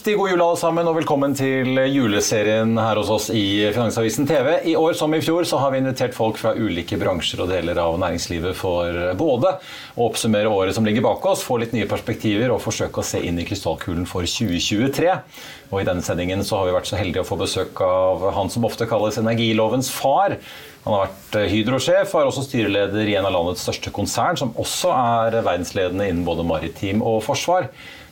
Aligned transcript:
riktig 0.00 0.16
god 0.16 0.30
jul 0.30 0.40
alle 0.40 0.56
sammen, 0.56 0.88
og 0.88 0.94
velkommen 0.96 1.34
til 1.36 1.76
juleserien 1.92 2.70
her 2.80 2.96
hos 2.96 3.10
oss 3.12 3.26
i 3.36 3.68
Finansavisen 3.68 4.24
TV. 4.24 4.46
I 4.70 4.72
år 4.80 4.94
som 4.96 5.12
i 5.12 5.18
fjor 5.20 5.44
så 5.44 5.58
har 5.60 5.74
vi 5.74 5.82
invitert 5.82 6.16
folk 6.16 6.40
fra 6.40 6.54
ulike 6.56 6.96
bransjer 6.96 7.42
og 7.44 7.50
deler 7.52 7.76
av 7.82 7.98
næringslivet 8.00 8.56
for 8.56 8.96
både 9.20 9.52
å 10.00 10.06
oppsummere 10.06 10.48
året 10.48 10.72
som 10.78 10.88
ligger 10.88 11.04
bak 11.04 11.28
oss, 11.28 11.44
få 11.44 11.58
litt 11.60 11.76
nye 11.76 11.90
perspektiver 11.90 12.48
og 12.48 12.62
forsøke 12.64 13.02
å 13.02 13.04
se 13.10 13.20
inn 13.28 13.42
i 13.42 13.44
krystallkulen 13.44 14.08
for 14.08 14.24
2023. 14.24 15.12
Og 15.68 15.82
I 15.82 15.86
denne 15.90 16.06
sendingen 16.06 16.46
så 16.48 16.62
har 16.62 16.70
vi 16.70 16.78
vært 16.78 16.88
så 16.88 16.96
heldige 16.96 17.26
å 17.26 17.28
få 17.34 17.36
besøk 17.44 17.84
av 17.84 18.24
han 18.38 18.48
som 18.48 18.64
ofte 18.64 18.88
kalles 18.88 19.20
energilovens 19.20 19.92
far. 19.92 20.38
Han 20.86 20.96
har 20.96 21.10
vært 21.10 21.52
Hydro-sjef 21.52 22.14
og 22.14 22.22
er 22.22 22.32
også 22.32 22.48
styreleder 22.48 23.04
i 23.04 23.20
en 23.20 23.28
av 23.28 23.36
landets 23.36 23.68
største 23.68 23.92
konsern, 23.92 24.40
som 24.40 24.56
også 24.56 24.96
er 24.96 25.42
verdensledende 25.44 26.08
innen 26.08 26.24
både 26.24 26.48
maritim 26.48 27.04
og 27.04 27.20
forsvar. 27.28 27.68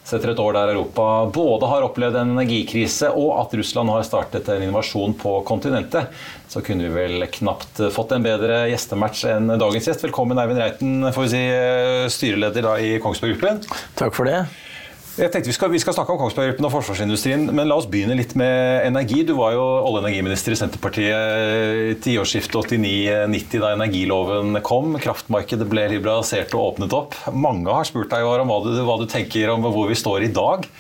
Så 0.08 0.16
etter 0.16 0.30
et 0.32 0.38
år 0.40 0.54
der 0.56 0.70
Europa 0.72 1.06
både 1.28 1.68
har 1.68 1.84
opplevd 1.84 2.16
en 2.16 2.30
energikrise 2.32 3.10
og 3.12 3.42
at 3.42 3.52
Russland 3.60 3.92
har 3.92 4.06
startet 4.08 4.46
en 4.48 4.62
invasjon 4.64 5.12
på 5.20 5.34
kontinentet, 5.44 6.08
så 6.48 6.62
kunne 6.64 6.86
vi 6.86 6.94
vel 6.94 7.26
knapt 7.34 7.82
fått 7.92 8.14
en 8.16 8.24
bedre 8.24 8.62
gjestematch 8.70 9.26
enn 9.28 9.52
dagens 9.60 9.90
gjest. 9.90 10.06
Velkommen, 10.06 10.40
Eivind 10.40 10.62
Reiten, 10.62 11.10
får 11.12 11.26
vi 11.26 11.32
si, 11.34 11.42
styreleder 12.16 12.70
i 12.80 12.94
Kongsberg 13.04 13.36
Gruppen. 13.36 13.60
Takk 14.00 14.16
for 14.16 14.32
det. 14.32 14.46
Jeg 15.18 15.32
tenkte 15.34 15.50
vi 15.50 15.54
skal, 15.56 15.70
vi 15.72 15.80
skal, 15.82 15.94
snakke 15.96 16.14
om 16.14 16.18
Kongsberg 16.20 16.52
Gruppen 16.52 16.66
og 16.68 16.72
forsvarsindustrien, 16.76 17.48
men 17.50 17.66
la 17.66 17.74
oss 17.80 17.88
begynne 17.90 18.14
litt 18.14 18.36
med 18.38 18.84
energi. 18.86 19.24
Du 19.26 19.32
var 19.34 19.56
jo 19.56 19.64
olje- 19.64 19.98
og 19.98 20.04
energiminister 20.04 20.54
i 20.54 20.58
Senterpartiet 20.60 21.98
til 22.04 22.20
årsskiftet 22.22 22.70
89-90 22.70 23.64
da 23.64 23.72
energiloven 23.74 24.60
kom. 24.62 24.94
Kraftmarkedet 25.02 25.66
ble 25.66 25.88
liberalisert 25.96 26.54
og 26.54 26.68
åpnet 26.68 26.94
opp. 26.94 27.18
Mange 27.34 27.74
har 27.74 27.88
spurt 27.88 28.14
deg 28.14 28.28
om 28.28 28.52
hva 28.52 28.60
du, 28.62 28.70
hva 28.86 28.98
du 29.02 29.08
tenker 29.10 29.50
om 29.56 29.66
hvor 29.66 29.90
vi 29.90 29.98
står 29.98 30.28
i 30.28 30.30
dag. 30.38 30.70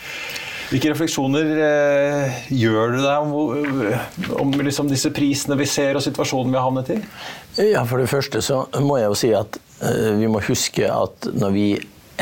Hvilke 0.68 0.92
refleksjoner 0.92 1.52
eh, 1.64 2.40
gjør 2.52 2.94
du 2.94 2.98
deg 3.02 3.26
om, 3.26 4.40
om 4.44 4.56
liksom 4.62 4.90
disse 4.92 5.10
prisene 5.16 5.58
vi 5.58 5.66
ser 5.66 5.98
og 5.98 6.04
situasjonen 6.04 6.52
vi 6.52 6.60
har 6.60 6.68
havnet 6.68 6.94
i? 6.94 7.02
Ja, 7.72 7.82
For 7.88 7.98
det 7.98 8.10
første 8.12 8.44
så 8.44 8.66
må 8.84 9.00
jeg 9.00 9.10
jo 9.10 9.18
si 9.18 9.34
at 9.34 9.58
eh, 9.82 10.12
vi 10.20 10.30
må 10.30 10.44
huske 10.46 10.86
at 10.86 11.32
når 11.34 11.56
vi 11.56 11.70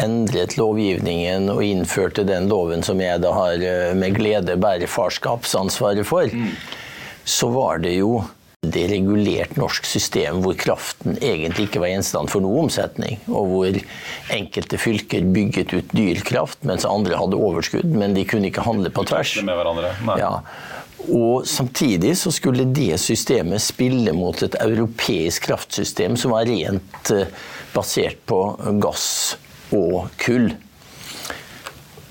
endret 0.00 0.56
lovgivningen 0.58 1.50
og 1.52 1.64
innførte 1.64 2.24
den 2.26 2.48
loven 2.50 2.84
som 2.86 3.00
jeg 3.02 3.22
da 3.24 3.32
har 3.36 3.62
eh, 3.62 3.92
med 3.98 4.16
glede 4.16 4.58
bærer 4.60 4.90
farskapsansvaret 4.90 6.06
for, 6.08 6.30
mm. 6.30 6.52
så 7.24 7.50
var 7.54 7.82
det 7.84 7.96
jo 7.98 8.20
det 8.66 8.86
regulert 8.90 9.56
norsk 9.60 9.86
system 9.86 10.40
hvor 10.42 10.56
kraften 10.58 11.18
egentlig 11.22 11.68
ikke 11.68 11.82
var 11.82 11.92
gjenstand 11.92 12.30
for 12.32 12.42
noe 12.42 12.64
omsetning, 12.64 13.20
og 13.30 13.50
hvor 13.52 13.78
enkelte 14.34 14.80
fylker 14.80 15.28
bygget 15.34 15.74
ut 15.76 15.92
dyr 15.94 16.22
kraft, 16.26 16.64
mens 16.66 16.88
andre 16.88 17.18
hadde 17.20 17.38
overskudd, 17.38 17.86
men 17.86 18.16
de 18.16 18.26
kunne 18.28 18.50
ikke 18.50 18.66
handle 18.66 18.90
på 18.90 19.06
tvers. 19.06 19.36
Ja. 20.18 20.32
Og 21.06 21.46
Samtidig 21.46 22.16
så 22.18 22.32
skulle 22.34 22.64
det 22.74 22.96
systemet 22.98 23.62
spille 23.62 24.10
mot 24.16 24.40
et 24.42 24.56
europeisk 24.58 25.46
kraftsystem 25.46 26.16
som 26.18 26.34
var 26.34 26.48
rent 26.48 27.12
eh, 27.14 27.28
basert 27.76 28.24
på 28.26 28.40
gass 28.82 29.36
og 29.74 30.06
kull. 30.20 30.52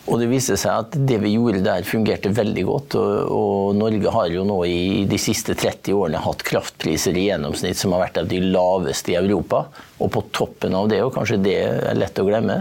Og 0.06 0.20
det 0.22 0.28
viste 0.30 0.54
seg 0.60 0.84
at 0.84 0.96
det 1.10 1.18
vi 1.24 1.32
gjorde 1.34 1.64
der, 1.66 1.86
fungerte 1.88 2.30
veldig 2.36 2.64
godt. 2.68 2.98
Og, 3.00 3.32
og, 3.34 3.72
Norge 3.80 4.12
har 4.14 4.30
jo 4.30 4.44
nå 4.46 4.60
i 4.70 5.06
de 5.10 5.18
siste 5.22 5.56
30 5.58 5.96
årene 5.98 6.22
hatt 6.22 6.46
kraftpriser 6.46 7.18
i 7.18 7.26
gjennomsnitt 7.32 7.80
som 7.80 7.96
har 7.96 8.04
vært 8.06 8.20
av 8.22 8.30
de 8.30 8.42
laveste 8.44 9.16
i 9.16 9.18
Europa. 9.18 9.64
Og 9.98 10.12
på 10.14 10.22
toppen 10.36 10.78
av 10.78 10.92
det, 10.92 11.02
og 11.02 11.16
kanskje 11.16 11.42
det 11.42 11.58
er 11.66 11.98
lett 11.98 12.22
å 12.22 12.28
glemme, 12.28 12.60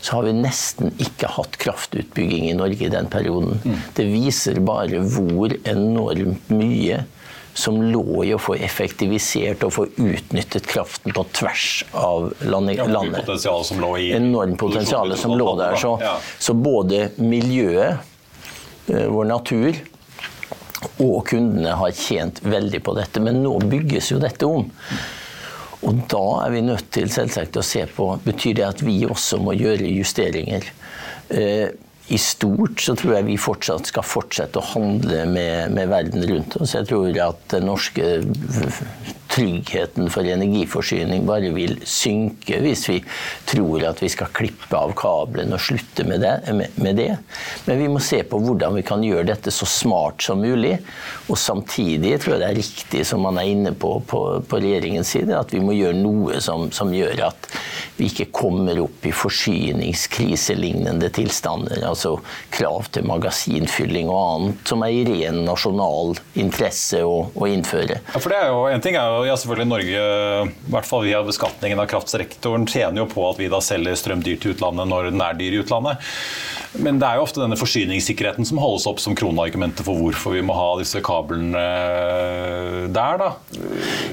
så 0.00 0.16
har 0.16 0.28
vi 0.30 0.34
nesten 0.38 0.94
ikke 1.02 1.28
hatt 1.36 1.60
kraftutbygging 1.60 2.48
i 2.48 2.56
Norge 2.56 2.88
i 2.88 2.92
den 2.92 3.10
perioden. 3.12 3.60
Mm. 3.60 3.78
Det 3.98 4.08
viser 4.08 4.62
bare 4.64 5.02
hvor 5.12 5.52
enormt 5.68 6.48
mye 6.54 7.02
som 7.54 7.80
lå 7.82 8.24
i 8.24 8.32
å 8.34 8.38
få 8.40 8.54
effektivisert 8.54 9.64
og 9.66 9.72
få 9.74 9.86
utnyttet 9.96 10.66
kraften 10.68 11.14
på 11.14 11.24
tvers 11.34 11.84
av 11.92 12.30
landet. 12.40 12.78
Ja, 12.78 13.04
potensial 13.16 13.64
som 13.64 13.80
lå 13.82 13.92
i 13.98 14.10
Enormt 14.16 14.58
potensial 14.60 15.16
som 15.18 15.36
lå 15.38 15.54
der. 15.58 15.76
Så, 15.80 15.96
ja. 16.02 16.16
så 16.38 16.54
både 16.54 17.08
miljøet, 17.16 18.04
eh, 18.86 19.06
vår 19.10 19.30
natur, 19.32 19.80
og 21.02 21.26
kundene 21.26 21.74
har 21.80 21.94
tjent 21.96 22.42
veldig 22.46 22.82
på 22.86 22.94
dette. 22.98 23.22
Men 23.22 23.42
nå 23.42 23.56
bygges 23.66 24.12
jo 24.12 24.20
dette 24.22 24.46
om. 24.46 24.68
Og 25.86 26.04
da 26.10 26.24
er 26.44 26.54
vi 26.54 26.62
nødt 26.66 26.88
til 26.94 27.10
selvsagt 27.10 27.58
å 27.58 27.66
se 27.66 27.84
på 27.94 28.10
betyr 28.24 28.56
det 28.58 28.66
at 28.66 28.80
vi 28.82 29.00
også 29.06 29.38
må 29.42 29.54
gjøre 29.58 29.90
justeringer. 29.90 30.66
Eh, 31.28 31.68
i 32.08 32.18
stort 32.18 32.80
så 32.80 32.94
tror 32.96 33.18
jeg 33.18 33.26
vi 33.26 33.36
fortsatt 33.40 33.90
skal 33.90 34.06
fortsette 34.06 34.60
å 34.60 34.68
handle 34.70 35.24
med, 35.28 35.74
med 35.76 35.90
verden 35.90 36.24
rundt 36.30 36.56
oss. 36.56 36.74
Jeg 36.76 36.88
tror 36.88 37.20
at 37.26 37.42
det 37.52 37.60
norske 37.66 38.06
tryggheten 39.38 40.10
for 40.10 40.26
energiforsyning 40.26 41.26
bare 41.28 41.52
vil 41.54 41.78
synke 41.86 42.58
hvis 42.64 42.84
vi 42.90 42.98
tror 43.48 43.86
at 43.90 44.02
vi 44.02 44.10
skal 44.12 44.32
klippe 44.34 44.76
av 44.76 44.94
kablene 44.98 45.54
og 45.56 45.62
slutte 45.62 46.06
med 46.08 46.24
det. 46.24 47.14
Men 47.66 47.78
vi 47.78 47.88
må 47.90 48.02
se 48.02 48.22
på 48.26 48.40
hvordan 48.42 48.78
vi 48.78 48.84
kan 48.86 49.04
gjøre 49.04 49.28
dette 49.30 49.52
så 49.54 49.66
smart 49.68 50.22
som 50.24 50.42
mulig. 50.42 50.76
Og 51.28 51.38
samtidig 51.38 52.16
tror 52.20 52.34
jeg 52.34 52.42
det 52.42 52.48
er 52.48 52.58
riktig, 52.58 53.04
som 53.06 53.22
man 53.24 53.38
er 53.40 53.52
inne 53.52 53.72
på 53.78 53.98
på, 54.08 54.20
på 54.48 54.60
regjeringens 54.60 55.08
side, 55.14 55.34
at 55.36 55.52
vi 55.54 55.60
må 55.62 55.72
gjøre 55.76 55.96
noe 55.98 56.40
som, 56.44 56.70
som 56.74 56.92
gjør 56.94 57.28
at 57.28 57.48
vi 57.98 58.08
ikke 58.08 58.28
kommer 58.34 58.78
opp 58.82 59.06
i 59.06 59.12
forsyningskriselignende 59.14 61.08
tilstander. 61.14 61.82
Altså 61.88 62.16
krav 62.54 62.88
til 62.94 63.06
magasinfylling 63.08 64.10
og 64.12 64.18
annet 64.18 64.72
som 64.72 64.84
er 64.86 64.94
i 64.94 65.04
ren 65.08 65.42
nasjonal 65.46 66.14
interesse 66.38 67.02
å, 67.04 67.28
å 67.34 67.48
innføre. 67.50 68.00
Ja, 68.12 68.18
for 68.18 68.28
det 68.32 68.38
er 68.42 68.52
jo, 68.52 68.60
en 68.70 68.84
ting 68.84 68.96
er 68.98 69.06
jo 69.12 69.27
ja, 69.28 69.36
selvfølgelig 69.38 69.68
Norge, 69.68 70.04
i 70.48 70.72
hvert 70.72 70.88
fall 70.88 71.04
via 71.06 71.22
beskatningen 71.26 71.80
av 71.82 71.88
kraftsektoren, 71.90 72.66
tjener 72.70 73.04
jo 73.04 73.08
på 73.10 73.24
at 73.28 73.40
vi 73.40 73.50
da 73.52 73.60
selger 73.64 73.98
strøm 73.98 74.24
dyrt 74.24 74.42
til 74.44 74.56
utlandet 74.56 74.88
når 74.90 75.10
den 75.12 75.24
er 75.24 75.38
dyr 75.38 75.56
i 75.56 75.60
utlandet. 75.62 76.08
Men 76.76 76.98
det 77.00 77.08
er 77.08 77.16
jo 77.16 77.24
ofte 77.24 77.40
denne 77.40 77.56
forsyningssikkerheten 77.58 78.46
som 78.46 78.60
holdes 78.60 78.84
opp 78.90 79.00
som 79.00 79.14
kroneargumentet 79.16 79.86
for 79.86 79.96
hvorfor 79.96 80.34
vi 80.36 80.42
må 80.44 80.56
ha 80.56 80.68
disse 80.80 81.00
kablene 81.04 81.62
eh, 81.62 82.82
der, 82.92 83.22
da. 83.22 83.30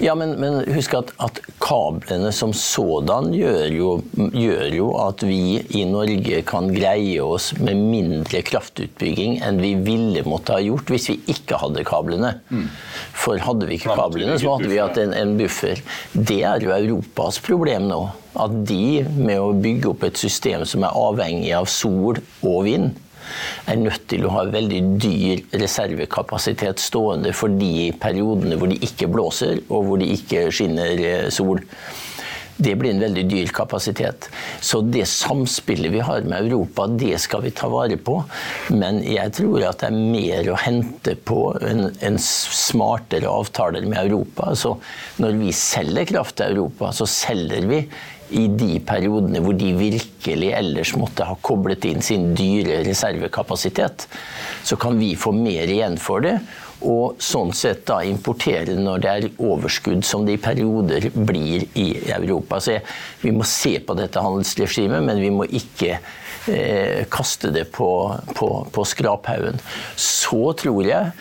Ja, 0.03 0.15
men, 0.17 0.35
men 0.39 0.61
husk 0.75 0.95
at, 0.97 1.11
at, 1.23 1.41
kablene 1.65 2.29
som 2.35 2.53
sådan 2.55 3.31
gjør 3.33 3.73
jo, 3.73 3.89
gjør 4.15 4.75
jo, 4.75 4.89
at 5.01 5.23
vi 5.25 5.59
i 5.75 5.83
Norge 5.89 6.41
kan 6.47 6.69
greie 6.73 7.23
oss 7.23 7.51
med 7.57 7.79
mindre 7.89 8.43
kraftutbygging 8.45 9.39
enn 9.45 9.59
vi 9.63 9.73
ville 9.81 10.23
måtte 10.27 10.55
ha 10.55 10.63
gjort 10.63 10.91
hvis 10.93 11.09
vi 11.11 11.17
ikke 11.35 11.59
hadde 11.59 11.85
kablene. 11.87 12.35
Mm. 12.53 12.67
For 13.15 13.41
hadde 13.41 13.67
vi 13.69 13.79
ikke 13.79 13.97
kablene, 13.97 14.37
så 14.39 14.55
hadde 14.55 14.71
vi 14.71 14.79
hatt 14.79 14.94
en, 15.01 15.13
en 15.15 15.33
buffer. 15.39 15.81
Det 16.13 16.41
er 16.47 16.63
jo 16.63 16.73
Europas 16.75 17.39
problem 17.43 17.89
nå. 17.91 18.01
At 18.35 18.53
de, 18.67 19.05
med 19.15 19.39
å 19.39 19.55
bygge 19.55 19.93
opp 19.93 20.03
et 20.07 20.19
system 20.19 20.65
som 20.67 20.83
er 20.83 20.97
avhengig 20.99 21.53
av 21.55 21.69
sol 21.71 22.19
og 22.43 22.61
vind, 22.67 22.93
er 23.65 23.79
nødt 23.81 24.05
til 24.11 24.25
å 24.25 24.33
ha 24.35 24.43
veldig 24.53 24.81
dyr 25.01 25.43
reservekapasitet 25.57 26.81
stående 26.83 27.33
for 27.35 27.53
de 27.57 27.89
periodene 28.01 28.57
hvor 28.59 28.69
de 28.69 28.77
ikke 28.85 29.09
blåser 29.11 29.63
og 29.65 29.87
hvor 29.87 30.01
det 30.01 30.11
ikke 30.19 30.47
skinner 30.53 31.01
eh, 31.01 31.29
sol. 31.33 31.63
Det 32.57 32.75
blir 32.79 32.93
en 32.93 33.03
veldig 33.03 33.25
dyr 33.27 33.51
kapasitet. 33.55 34.29
Så 34.63 34.79
det 34.81 35.05
samspillet 35.11 35.91
vi 35.91 36.03
har 36.07 36.23
med 36.23 36.45
Europa, 36.45 36.87
det 36.87 37.17
skal 37.19 37.43
vi 37.43 37.51
ta 37.51 37.67
vare 37.71 37.97
på. 37.97 38.21
Men 38.71 39.01
jeg 39.03 39.33
tror 39.35 39.65
at 39.67 39.83
det 39.83 39.89
er 39.91 39.97
mer 40.15 40.51
å 40.53 40.59
hente 40.63 41.17
på 41.27 41.39
en, 41.59 41.89
en 41.99 42.19
smartere 42.21 43.27
avtaler 43.31 43.87
med 43.89 43.99
Europa. 44.05 44.53
Så 44.55 44.77
når 45.19 45.39
vi 45.41 45.51
selger 45.55 46.07
kraft 46.15 46.39
til 46.39 46.55
Europa, 46.55 46.93
så 46.95 47.09
selger 47.09 47.67
vi 47.67 47.83
i 48.33 48.47
de 48.49 48.79
periodene 48.81 49.41
hvor 49.43 49.53
de 49.57 49.69
virkelig 49.77 50.51
ellers 50.57 50.95
måtte 50.97 51.27
ha 51.27 51.35
koblet 51.45 51.85
inn 51.85 52.01
sin 52.01 52.31
dyre 52.37 52.81
reservekapasitet, 52.87 54.07
så 54.65 54.77
kan 54.81 54.97
vi 54.97 55.13
få 55.19 55.33
mer 55.35 55.69
igjen 55.69 55.99
for 56.01 56.25
det. 56.25 56.39
Og 56.85 57.21
sånn 57.23 57.53
sett 57.55 57.85
da 57.89 58.01
importere 58.05 58.75
når 58.77 59.01
det 59.01 59.13
er 59.13 59.29
overskudd, 59.41 60.03
som 60.05 60.25
det 60.27 60.37
i 60.37 60.41
perioder 60.41 61.09
blir 61.15 61.65
i 61.73 61.87
Europa. 62.13 62.59
Så 62.61 62.77
vi 63.23 63.33
må 63.35 63.47
se 63.49 63.77
på 63.81 63.97
dette 63.97 64.21
handelsregimet, 64.21 65.01
men 65.05 65.21
vi 65.23 65.31
må 65.33 65.47
ikke 65.49 65.95
eh, 65.95 67.01
kaste 67.11 67.51
det 67.55 67.67
på, 67.73 67.89
på, 68.37 68.51
på 68.71 68.85
skraphaugen. 68.85 69.57
Så 69.97 70.53
tror 70.61 70.85
jeg 70.85 71.11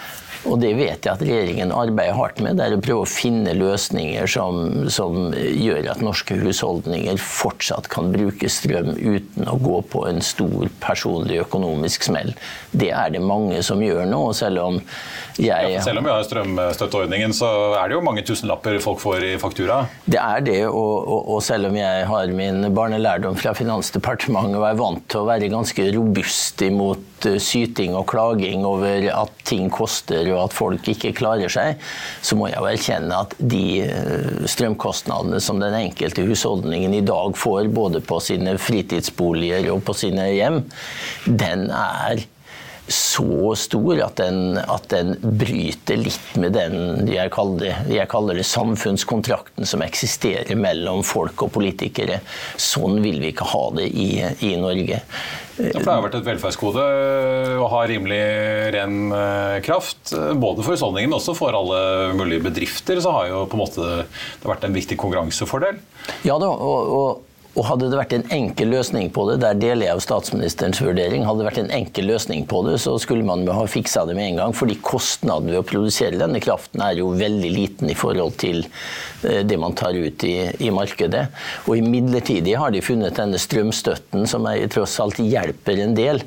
og 0.44 0.58
det 0.60 0.72
vet 0.76 1.06
jeg 1.06 1.12
at 1.12 1.22
regjeringen 1.24 1.72
arbeider 1.74 2.16
hardt 2.18 2.40
med. 2.44 2.58
Det 2.58 2.66
er 2.66 2.76
å 2.76 2.82
prøve 2.84 3.04
å 3.04 3.08
finne 3.08 3.54
løsninger 3.56 4.28
som, 4.30 4.88
som, 4.92 5.32
gjør 5.34 5.90
at 5.92 6.02
norske 6.04 6.36
husholdninger 6.40 7.20
fortsatt 7.20 7.88
kan 7.92 8.12
bruke 8.12 8.50
strøm 8.52 8.92
uten 8.98 9.48
å 9.48 9.56
gå 9.62 9.80
på 9.92 10.04
en 10.10 10.20
stor 10.24 10.68
personlig 10.84 11.40
økonomisk 11.44 12.08
smell. 12.10 12.34
Det 12.72 12.90
er 12.92 13.14
det 13.14 13.22
mange 13.24 13.62
som 13.64 13.82
gjør 13.82 14.04
nå, 14.10 14.24
selv 14.36 14.64
om 14.64 14.80
jeg 15.34 15.72
ja, 15.72 15.80
Selv 15.82 15.98
om 15.98 16.06
vi 16.06 16.12
har 16.12 16.22
strømstøtteordningen, 16.28 17.32
så 17.34 17.48
er 17.80 17.90
det 17.90 17.96
jo 17.96 18.02
mange 18.06 18.22
tusenlapper 18.26 18.76
folk 18.82 19.00
får 19.02 19.24
i 19.26 19.32
faktura? 19.42 19.80
Det 20.06 20.20
er 20.20 20.44
det, 20.46 20.60
og, 20.68 21.08
og, 21.08 21.32
og 21.34 21.40
selv 21.42 21.70
om 21.70 21.78
jeg 21.78 22.04
har 22.06 22.34
min 22.36 22.68
barnelærdom 22.74 23.34
fra 23.40 23.54
Finansdepartementet 23.58 24.60
og 24.60 24.68
er 24.68 24.78
vant 24.78 25.02
til 25.10 25.24
å 25.24 25.28
være 25.28 25.50
ganske 25.50 25.88
robust 25.96 26.62
imot 26.62 27.26
eh, 27.26 27.40
syting 27.42 27.96
og 27.98 28.06
klaging 28.12 28.62
over 28.68 29.08
at 29.10 29.34
ting 29.48 29.66
koster 29.74 30.30
og 30.34 30.48
at 30.48 30.56
folk 30.56 30.90
ikke 30.90 31.14
klarer 31.16 31.52
seg, 31.52 31.80
så 32.24 32.38
må 32.38 32.50
jeg 32.50 32.60
jo 32.60 32.68
erkjenne 32.70 33.22
at 33.26 33.34
de 33.38 33.64
eh, 33.86 34.44
strømkostnadene 34.50 35.40
som 35.42 35.62
den 35.62 35.76
enkelte 35.78 36.26
husholdningen 36.26 36.94
i 36.98 37.04
dag 37.06 37.38
får, 37.38 37.70
både 37.74 38.02
på 38.04 38.20
sine 38.24 38.56
fritidsboliger 38.60 39.70
og 39.72 39.84
på 39.86 39.96
sine 40.04 40.28
hjem, 40.34 40.62
den 41.24 41.68
er 41.70 42.26
så 42.88 43.54
stor 43.56 44.00
at 44.04 44.18
den, 44.20 44.58
at 44.58 44.88
den, 44.92 45.14
bryter 45.22 45.96
litt 45.96 46.34
med 46.40 46.52
den 46.56 47.08
jeg 47.08 47.32
kaller, 47.32 47.80
jeg 47.88 48.08
kaller, 48.12 48.36
det 48.36 48.44
samfunnskontrakten 48.48 49.68
som 49.68 49.84
eksisterer 49.84 50.58
mellom 50.58 51.00
folk 51.06 51.46
og 51.46 51.54
politikere. 51.54 52.20
Sånn 52.60 53.00
vil 53.04 53.22
vi 53.22 53.32
ikke 53.32 53.48
ha 53.54 53.64
det 53.78 53.88
i, 53.88 54.10
i 54.44 54.52
Norge. 54.60 55.00
Det 55.54 55.84
har 55.86 56.02
vært 56.02 56.16
et 56.18 56.26
velferdsgode 56.26 56.84
å 57.62 57.66
ha 57.70 57.82
rimelig 57.86 58.22
ren 58.74 58.96
eh, 59.14 59.58
kraft. 59.64 60.10
Både 60.12 60.64
for 60.64 60.74
husholdningene, 60.74 61.12
men 61.12 61.20
også 61.20 61.36
for 61.38 61.54
alle 61.54 62.14
mulige 62.18 62.42
bedrifter. 62.48 62.98
Så 63.00 63.12
har 63.14 63.30
jo 63.30 63.44
på 63.46 63.56
en 63.56 63.62
måte 63.62 63.92
det 64.02 64.50
vært 64.50 64.66
en 64.66 64.74
viktig 64.74 64.98
konkurransefordel. 65.00 65.78
Ja 66.26 66.40
da, 66.42 66.50
og, 66.50 66.90
og 66.98 67.33
og 67.54 67.66
hadde 67.68 67.88
det 67.90 67.98
vært 67.98 68.14
en 68.16 68.24
enkel 68.34 68.72
løsning 68.74 69.10
på 69.14 69.28
det, 69.28 69.36
der 69.44 69.58
deler 69.58 69.86
jeg 69.86 69.94
av 69.94 70.02
statsministerens 70.02 70.80
vurdering, 70.82 71.22
hadde 71.26 71.42
det 71.42 71.46
vært 71.46 71.60
en 71.62 71.72
enkel 71.76 72.08
løsning 72.10 72.48
på 72.50 72.64
det, 72.66 72.80
så 72.82 72.96
skulle 73.02 73.26
man 73.26 73.46
ha 73.46 73.62
fiksa 73.70 74.02
det 74.08 74.16
med 74.18 74.32
en 74.32 74.40
gang. 74.40 74.56
Fordi 74.58 74.76
kostnaden 74.82 75.52
ved 75.52 75.60
å 75.60 75.66
produsere 75.66 76.18
denne 76.18 76.42
kraften 76.42 76.82
er 76.82 76.98
jo 76.98 77.12
veldig 77.14 77.52
liten 77.54 77.92
i 77.92 77.96
forhold 77.98 78.34
til 78.42 78.64
eh, 78.64 79.44
det 79.46 79.58
man 79.62 79.76
tar 79.78 79.94
ut 79.94 80.26
i, 80.26 80.34
i 80.66 80.72
markedet. 80.74 81.28
Og 81.68 81.78
imidlertid 81.78 82.50
har 82.58 82.74
de 82.74 82.82
funnet 82.84 83.14
denne 83.18 83.38
strømstøtten, 83.38 84.26
som 84.30 84.50
er, 84.50 84.66
tross 84.74 84.98
alt 85.04 85.22
hjelper 85.22 85.84
en 85.86 85.94
del. 85.94 86.24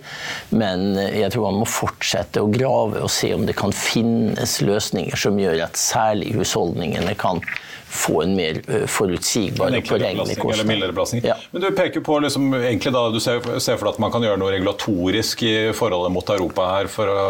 Men 0.56 0.94
jeg 0.96 1.34
tror 1.34 1.50
man 1.50 1.64
må 1.64 1.70
fortsette 1.70 2.44
å 2.44 2.52
grave 2.52 3.04
og 3.04 3.12
se 3.12 3.34
om 3.36 3.44
det 3.48 3.58
kan 3.60 3.76
finnes 3.76 4.60
løsninger 4.64 5.20
som 5.20 5.40
gjør 5.40 5.66
at 5.68 5.80
særlig 5.80 6.38
husholdningene 6.38 7.18
kan 7.20 7.44
få 7.90 8.22
en 8.24 8.36
mer 8.36 8.60
eh, 8.68 8.86
forutsigbar 8.92 9.72
og 9.72 9.86
påregnelig 9.88 10.38
kostnad. 10.40 11.24
Ja. 11.24 11.38
Men 11.52 11.64
du 11.64 11.70
peker 11.76 12.04
på 12.04 12.20
liksom, 12.24 12.50
egentlig 12.60 12.92
da, 12.94 13.06
du 13.14 13.20
ser, 13.24 13.40
ser, 13.64 13.78
for 13.78 13.88
deg 13.88 13.96
at 13.96 14.02
man 14.04 14.12
kan 14.14 14.26
gjøre 14.26 14.40
noe 14.42 14.52
regulatorisk 14.54 15.46
i 15.48 15.56
forholdet 15.78 16.14
mot 16.14 16.36
Europa 16.36 16.68
her 16.74 16.92
for 16.92 17.12
å 17.14 17.24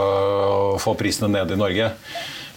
få 0.82 0.96
prisene 0.98 1.30
ned 1.36 1.54
i 1.54 1.60
Norge. 1.60 1.92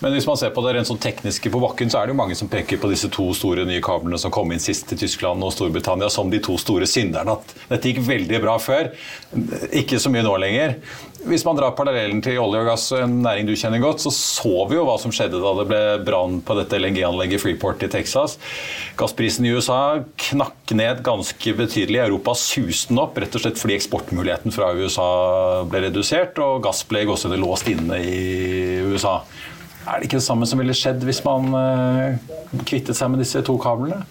Men 0.01 0.15
hvis 0.17 0.27
man 0.29 0.39
ser 0.41 0.53
på 0.57 0.63
det 0.65 0.73
rent 0.75 0.89
sånn 0.89 1.01
tekniske 1.01 1.51
på 1.53 1.61
bakken, 1.61 1.91
så 1.93 2.01
er 2.01 2.09
det 2.09 2.15
jo 2.15 2.21
mange 2.23 2.37
som 2.39 2.49
peker 2.49 2.81
på 2.81 2.89
disse 2.89 3.11
to 3.13 3.27
store 3.37 3.67
nye 3.69 3.83
kablene 3.85 4.17
som 4.21 4.33
kom 4.33 4.49
inn 4.55 4.63
sist 4.63 4.87
til 4.89 5.01
Tyskland 5.03 5.45
og 5.45 5.53
Storbritannia 5.53 6.09
som 6.13 6.31
de 6.33 6.41
to 6.43 6.57
store 6.61 6.89
synderne. 6.89 7.37
At 7.37 7.53
dette 7.69 7.93
gikk 7.93 8.01
veldig 8.07 8.41
bra 8.41 8.57
før. 8.63 8.95
Ikke 9.77 10.01
så 10.01 10.13
mye 10.13 10.25
nå 10.25 10.33
lenger. 10.41 10.79
Hvis 11.29 11.45
man 11.45 11.59
drar 11.59 11.75
parallellen 11.77 12.23
til 12.25 12.39
olje 12.41 12.63
og 12.63 12.71
gass, 12.71 12.87
en 12.97 13.19
næring 13.21 13.45
du 13.51 13.53
kjenner 13.53 13.83
godt, 13.83 14.01
så 14.01 14.13
så 14.15 14.55
vi 14.71 14.79
jo 14.79 14.87
hva 14.89 14.97
som 15.03 15.13
skjedde 15.13 15.43
da 15.43 15.53
det 15.59 15.69
ble 15.69 15.83
brann 16.07 16.41
på 16.49 16.57
dette 16.57 16.81
LNG-anlegget 16.81 17.45
Freeport 17.45 17.85
i 17.85 17.91
Texas. 17.93 18.39
Gassprisen 18.97 19.45
i 19.45 19.53
USA 19.53 20.01
knakk 20.31 20.73
ned 20.81 21.05
ganske 21.05 21.57
betydelig. 21.61 22.01
Europa 22.07 22.39
suste 22.41 22.95
den 22.95 23.05
opp 23.05 23.21
rett 23.21 23.37
og 23.37 23.45
slett 23.45 23.61
fordi 23.61 23.77
eksportmuligheten 23.77 24.57
fra 24.57 24.73
USA 24.81 25.11
ble 25.69 25.85
redusert, 25.91 26.41
og 26.41 26.65
gass 26.65 26.87
ble 26.89 27.05
også 27.05 27.37
låst 27.37 27.69
inne 27.69 28.01
i 28.01 28.21
USA. 28.89 29.19
Er 29.91 29.99
det 29.99 30.07
ikke 30.07 30.21
det 30.21 30.27
samme 30.27 30.47
som 30.47 30.61
ville 30.63 30.75
skjedd 30.77 31.03
hvis 31.07 31.23
man 31.27 31.51
uh, 31.51 32.61
kvittet 32.63 32.95
seg 32.99 33.11
med 33.11 33.23
disse 33.25 33.43
to 33.47 33.57
kablene? 33.61 34.05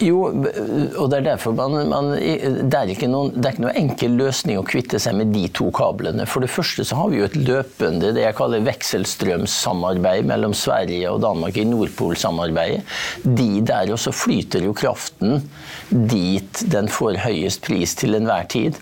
Jo, 0.00 0.20
og 0.30 1.10
det 1.12 1.18
er 1.18 1.24
derfor 1.26 1.52
man, 1.56 1.74
man 1.90 2.12
det, 2.14 2.76
er 2.76 2.92
ikke 2.92 3.08
noen, 3.10 3.34
det 3.34 3.44
er 3.44 3.56
ikke 3.56 3.64
noen 3.66 3.80
enkel 3.82 4.14
løsning 4.16 4.56
å 4.56 4.64
kvitte 4.64 5.00
seg 5.02 5.18
med 5.18 5.32
de 5.34 5.44
to 5.56 5.68
kablene. 5.76 6.24
For 6.30 6.44
det 6.44 6.52
første 6.52 6.86
så 6.88 6.96
har 6.96 7.10
vi 7.12 7.20
jo 7.20 7.26
et 7.26 7.36
løpende 7.36 8.14
det 8.16 8.24
jeg 8.24 8.36
kaller 8.38 8.64
vekselstrømssamarbeid 8.64 10.28
mellom 10.30 10.54
Sverige 10.56 11.10
og 11.12 11.20
Danmark 11.26 11.58
i 11.60 11.66
Nordpol-samarbeidet. 11.68 12.86
De 13.26 13.50
der 13.66 13.92
også 13.92 14.14
flyter 14.16 14.64
jo 14.64 14.76
kraften 14.76 15.42
dit 15.90 16.62
den 16.70 16.88
får 16.90 17.18
høyest 17.26 17.64
pris 17.66 17.96
til 17.98 18.16
enhver 18.16 18.46
tid. 18.50 18.78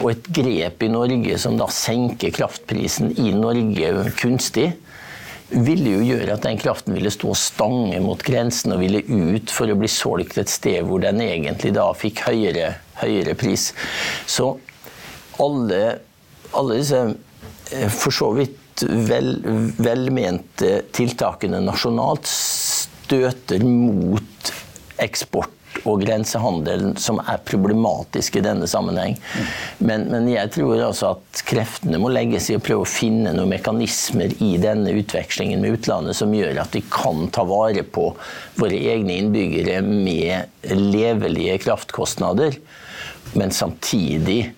Og 0.00 0.14
et 0.14 0.32
grep 0.40 0.86
i 0.86 0.92
Norge 0.92 1.36
som 1.42 1.58
da 1.60 1.68
senker 1.72 2.32
kraftprisen 2.34 3.12
i 3.20 3.34
Norge 3.36 4.08
kunstig, 4.20 4.70
ville 5.52 5.96
jo 5.96 6.02
gjøre 6.06 6.36
at 6.36 6.44
den 6.46 6.58
kraften 6.60 6.96
ville 6.96 7.12
stå 7.12 7.34
stange 7.36 7.98
mot 8.04 8.22
grensen 8.24 8.74
og 8.74 8.82
ville 8.82 9.02
ut 9.04 9.52
for 9.52 9.70
å 9.70 9.78
bli 9.78 9.90
solgt 9.90 10.38
et 10.40 10.52
sted 10.52 10.82
hvor 10.88 11.02
den 11.04 11.20
egentlig 11.24 11.74
da 11.76 11.88
fikk 11.96 12.24
høyere, 12.28 12.74
høyere 13.02 13.36
pris. 13.38 13.70
Så 14.26 14.54
alle, 15.42 15.82
alle 16.56 16.80
disse 16.80 17.02
eh, 17.04 17.88
for 17.92 18.14
så 18.14 18.32
vidt 18.36 18.84
vel, 19.08 19.34
velmente 19.82 20.78
tiltakene 20.96 21.60
nasjonalt 21.62 22.28
støter 22.28 23.64
mot 23.66 24.52
eksport 25.02 25.61
og 25.88 26.02
grensehandelen 26.04 26.96
som 27.00 27.20
er 27.22 27.42
problematisk 27.46 28.38
i 28.38 28.44
denne 28.44 28.68
sammenheng. 28.70 29.16
Men, 29.78 30.06
men, 30.12 30.28
jeg 30.30 30.52
tror 30.54 30.76
altså 30.88 31.14
at 31.16 31.42
kreftene 31.48 32.00
må 32.02 32.12
legges 32.12 32.50
i 32.50 32.56
å 32.58 32.62
prøve 32.62 32.86
å 32.86 32.88
finne 32.88 33.34
noen 33.36 33.52
mekanismer 33.52 34.34
i 34.44 34.54
denne 34.62 34.94
utvekslingen 35.02 35.62
med 35.62 35.78
utlandet 35.78 36.18
som 36.18 36.32
gjør 36.34 36.62
at 36.62 36.76
vi 36.76 36.84
kan 36.92 37.26
ta 37.34 37.44
vare 37.48 37.84
på 37.84 38.08
våre 38.60 38.78
egne 38.94 39.18
innbyggere 39.20 39.80
med 39.86 40.72
levelige 40.72 41.58
kraftkostnader, 41.64 42.56
men 43.38 43.54
samtidig 43.54 44.52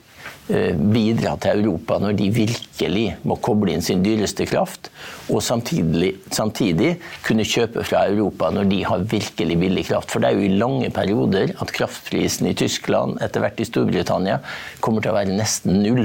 bidra 0.46 1.38
til 1.40 1.62
Europa 1.62 1.96
når 2.02 2.16
de 2.18 2.26
virkelig 2.34 3.04
må 3.24 3.38
koble 3.40 3.72
inn 3.72 3.84
sin 3.84 4.02
dyreste 4.04 4.44
kraft, 4.48 4.90
og 5.32 5.40
samtidig, 5.42 6.10
samtidig, 6.34 6.90
kunne 7.24 7.46
kjøpe 7.48 7.84
fra 7.86 8.02
Europa 8.10 8.50
når 8.52 8.68
de 8.68 8.82
har 8.84 9.06
virkelig 9.08 9.56
billig 9.62 9.86
kraft. 9.88 10.12
For 10.12 10.20
det 10.20 10.30
er 10.30 10.36
jo 10.36 10.44
i 10.44 10.58
lange 10.60 10.90
perioder 10.92 11.54
at 11.56 11.72
kraftprisen 11.72 12.50
i 12.50 12.54
Tyskland, 12.60 13.16
etter 13.24 13.44
hvert 13.44 13.62
i 13.62 13.68
Storbritannia, 13.68 14.40
kommer 14.84 15.04
til 15.04 15.14
å 15.14 15.16
være 15.16 15.38
nesten 15.38 15.80
null 15.80 16.04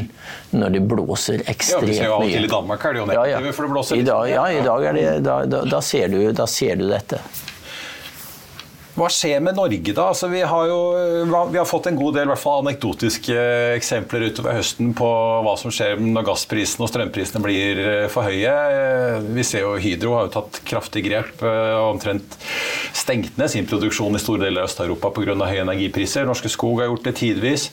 når 0.56 0.78
det 0.78 0.86
blåser 0.88 1.44
ekstremt 1.52 1.90
mye. 1.92 2.00
Ja, 2.00 2.16
og 2.16 2.32
til 2.32 2.48
i 2.48 2.54
Danmark 2.56 2.86
er 2.88 2.96
det 2.96 3.04
jo 3.04 3.12
negative, 3.12 3.54
for 3.58 3.68
det 3.68 3.76
blåser 3.76 4.00
litt. 4.00 4.16
Ja, 4.32 4.48
i 4.56 4.64
dag 4.66 4.90
er 4.92 5.00
det, 5.00 5.08
da, 5.28 5.40
da, 5.50 5.64
da, 5.68 5.84
ser 5.84 6.08
du, 6.16 6.20
da 6.36 6.48
ser 6.48 6.80
du 6.80 6.88
dette. 6.88 7.20
Hva 8.98 9.08
skjer 9.14 9.42
med 9.44 9.56
Norge 9.56 9.94
da? 9.94 10.08
Altså, 10.10 10.28
vi, 10.32 10.42
har 10.42 10.66
jo, 10.68 10.80
vi 11.52 11.60
har 11.60 11.68
fått 11.68 11.88
en 11.92 12.00
god 12.00 12.18
del 12.18 12.32
fall, 12.40 12.64
anekdotiske 12.64 13.36
eksempler 13.78 14.26
utover 14.30 14.58
høsten 14.58 14.92
på 14.98 15.10
hva 15.46 15.54
som 15.62 15.74
skjer 15.74 16.02
når 16.02 16.26
gassprisene 16.32 16.88
og 16.88 16.92
strømprisene 16.92 17.44
blir 17.44 17.82
eh, 17.84 18.08
for 18.12 18.28
høye. 18.28 18.56
Vi 19.38 19.46
ser 19.48 19.68
jo 19.68 19.78
Hydro 19.80 20.18
har 20.18 20.28
jo 20.28 20.34
tatt 20.40 20.62
kraftig 20.68 21.06
grep 21.06 21.46
eh, 21.46 21.72
og 21.78 21.96
omtrent 21.96 22.38
stengt 22.98 23.38
ned 23.40 23.54
sin 23.54 23.70
produksjon 23.70 24.18
i 24.18 24.22
store 24.22 24.48
deler 24.48 24.66
av 24.66 24.72
Øst-Europa 24.72 25.14
pga. 25.16 25.38
høye 25.40 25.64
energipriser. 25.64 26.28
Norske 26.28 26.52
Skog 26.52 26.82
har 26.82 26.90
gjort 26.90 27.06
det 27.08 27.18
tidvis. 27.22 27.70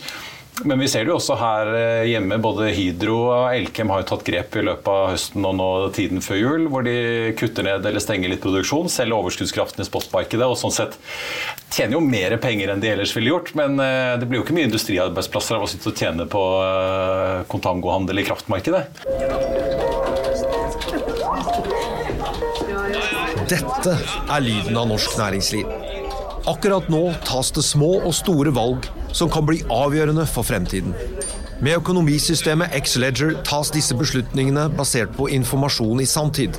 Men 0.64 0.78
vi 0.80 0.88
ser 0.88 1.04
det 1.04 1.12
jo 1.12 1.18
også 1.18 1.36
her 1.36 1.68
eh, 1.76 2.06
hjemme. 2.08 2.38
Både 2.40 2.70
Hydro 2.72 3.16
og 3.28 3.50
Elkem 3.52 3.90
har 3.92 4.00
jo 4.02 4.08
tatt 4.08 4.25
grep 4.25 4.56
i 4.56 4.64
løpet 4.64 4.88
av 4.88 5.10
høsten 5.12 5.44
og 5.44 5.54
nå 5.58 5.68
tiden 5.96 6.25
før 6.25 6.40
jul, 6.40 6.64
hvor 6.72 6.86
de 6.86 6.96
kutter 7.36 7.66
ned 7.66 7.84
eller 7.84 8.02
stenger 8.02 8.32
litt 8.32 8.42
produksjon, 8.44 8.88
selger 8.92 9.18
overskuddskraften 9.18 9.84
i 9.84 9.88
spotmarkedet 9.88 10.48
og 10.48 10.56
sånn 10.60 10.75
sett 10.75 10.96
tjener 11.76 11.98
jo 11.98 12.02
mer 12.04 12.38
penger 12.40 12.72
enn 12.72 12.80
de 12.80 12.94
ellers 12.94 13.12
ville 13.16 13.34
gjort. 13.34 13.52
Men 13.58 13.76
eh, 13.82 14.16
det 14.20 14.30
blir 14.30 14.40
jo 14.40 14.46
ikke 14.46 14.56
mye 14.56 14.70
industriarbeidsplasser 14.70 15.58
av 15.58 15.66
å 15.66 15.70
sitte 15.70 15.92
og 15.92 16.00
tjene 16.00 16.28
på 16.32 16.44
eh, 16.64 17.44
kontangohandel 17.52 18.25
i 18.25 18.26
kraftmarkedet. 18.30 18.86
Dette 23.46 23.98
er 24.32 24.40
lyden 24.42 24.80
av 24.80 24.88
norsk 24.90 25.20
næringsliv. 25.20 25.68
Akkurat 26.48 26.88
nå 26.90 27.10
tas 27.26 27.52
det 27.54 27.62
små 27.66 27.98
og 28.00 28.14
store 28.16 28.54
valg 28.54 28.88
som 29.16 29.30
kan 29.32 29.46
bli 29.49 29.62
avgjørende 29.73 30.26
for 30.28 30.46
fremtiden. 30.46 30.92
Med 31.64 31.78
økonomisystemet 31.78 32.75
X-Leger 32.76 33.38
tas 33.49 33.73
disse 33.73 33.96
beslutningene 33.96 34.68
basert 34.76 35.14
på 35.16 35.30
informasjon 35.32 36.02
i 36.04 36.08
sanntid, 36.08 36.58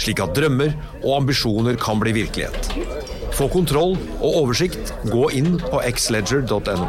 slik 0.00 0.22
at 0.24 0.32
drømmer 0.38 0.72
og 1.02 1.18
ambisjoner 1.18 1.76
kan 1.80 2.00
bli 2.00 2.16
virkelighet. 2.22 2.72
Få 3.36 3.50
kontroll 3.52 3.98
og 4.18 4.42
oversikt, 4.46 4.94
gå 5.12 5.28
inn 5.36 5.58
på 5.60 5.84
xledger.no. 5.92 6.88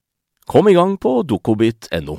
Kom 0.51 0.67
i 0.67 0.73
gang 0.75 0.97
på 0.99 1.21
dokobit.no. 1.23 2.17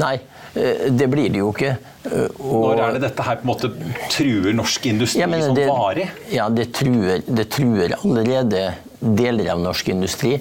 Nei, 0.00 0.16
Eh, 0.54 0.90
det 0.90 1.06
blir 1.06 1.30
det 1.30 1.42
jo 1.42 1.50
ikke. 1.54 1.74
Eh, 2.10 2.40
og 2.42 2.64
Når 2.72 2.82
er 2.82 2.96
det 2.96 3.02
dette 3.04 3.26
her 3.26 3.38
på 3.38 3.46
en 3.46 3.50
måte 3.52 3.70
truer 4.10 4.56
norsk 4.56 4.88
industri 4.90 5.22
ja, 5.22 5.28
som 5.44 5.60
varig? 5.68 6.08
Ja, 6.32 6.48
det 6.50 6.72
truer, 6.74 7.22
det 7.26 7.46
truer 7.54 7.94
allerede 8.00 8.64
deler 9.00 9.52
av 9.54 9.62
norsk 9.62 9.92
industri. 9.94 10.36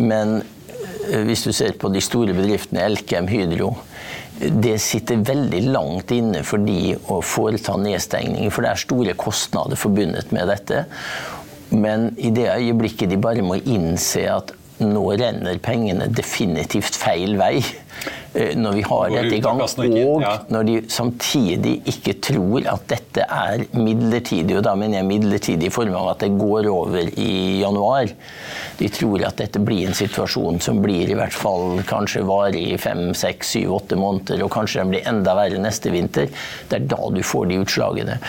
Men 0.00 0.40
eh, 0.40 1.20
hvis 1.28 1.44
du 1.44 1.52
ser 1.52 1.76
på 1.80 1.92
de 1.92 2.02
store 2.04 2.36
bedriftene, 2.36 2.86
Elkem, 2.88 3.28
Hydro 3.30 3.74
det 4.40 4.78
sitter 4.80 5.20
veldig 5.20 5.58
langt 5.68 6.14
inne 6.16 6.40
for 6.48 6.62
de 6.64 6.94
å 7.12 7.18
foreta 7.20 7.74
nedstengning, 7.76 8.48
for 8.48 8.64
det 8.64 8.70
er 8.70 8.80
store 8.80 9.12
kostnader 9.20 9.76
forbundet 9.76 10.30
med 10.32 10.48
dette. 10.48 10.86
Men 11.70 12.10
i 12.18 12.32
det 12.34 12.48
øyeblikket 12.50 13.12
de 13.12 13.20
bare 13.20 13.44
må 13.46 13.60
innse 13.62 14.24
at 14.30 14.54
nå 14.80 15.04
renner 15.20 15.60
pengene 15.62 16.08
definitivt 16.08 16.96
feil 16.96 17.34
vei 17.36 17.58
eh, 17.60 18.54
når 18.56 18.76
vi 18.78 18.84
har 18.86 19.12
dette 19.12 19.36
i 19.36 19.42
gang. 19.44 19.60
Og 19.60 20.24
når 20.52 20.66
de 20.68 20.76
samtidig 20.92 21.74
ikke 21.92 22.16
tror 22.24 22.68
at 22.72 22.86
dette 22.88 23.26
er 23.26 23.66
midlertidig, 23.76 24.56
og 24.56 24.64
da 24.64 24.74
mener 24.78 25.00
jeg 25.00 25.08
midlertidig 25.10 25.68
i 25.68 25.74
form 25.74 25.94
av 26.00 26.14
at 26.14 26.24
det 26.24 26.32
går 26.40 26.70
over 26.72 27.12
i 27.12 27.60
januar. 27.60 28.14
De 28.80 28.90
tror 28.94 29.26
at 29.28 29.40
dette 29.42 29.62
blir 29.62 29.84
en 29.88 29.96
situasjon 29.96 30.60
som 30.64 30.80
blir 30.82 31.12
i 31.12 31.18
hvert 31.18 31.36
fall 31.36 31.82
kanskje 31.88 32.24
varig 32.28 32.66
i 32.72 32.80
fem, 32.80 33.10
seks, 33.12 33.54
syv, 33.56 33.76
åtte 33.82 34.00
måneder, 34.00 34.44
og 34.46 34.52
kanskje 34.54 34.82
den 34.82 34.96
blir 34.96 35.08
enda 35.12 35.36
verre 35.36 35.60
neste 35.60 35.92
vinter. 35.92 36.32
Det 36.70 36.80
er 36.80 36.90
da 36.90 37.02
du 37.12 37.24
får 37.26 37.50
de 37.52 37.60
utslagene. 37.60 38.20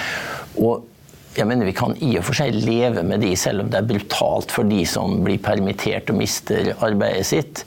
Og 0.59 0.90
jeg 1.35 1.47
mener 1.47 1.69
Vi 1.69 1.75
kan 1.77 1.95
i 2.03 2.11
og 2.19 2.25
for 2.27 2.37
seg 2.37 2.55
leve 2.55 3.05
med 3.07 3.23
de, 3.23 3.31
selv 3.39 3.63
om 3.63 3.71
det 3.71 3.79
er 3.79 3.87
brutalt 3.87 4.51
for 4.51 4.67
de 4.67 4.83
som 4.89 5.21
blir 5.25 5.41
permittert 5.43 6.11
og 6.11 6.19
mister 6.19 6.73
arbeidet 6.83 7.29
sitt. 7.29 7.63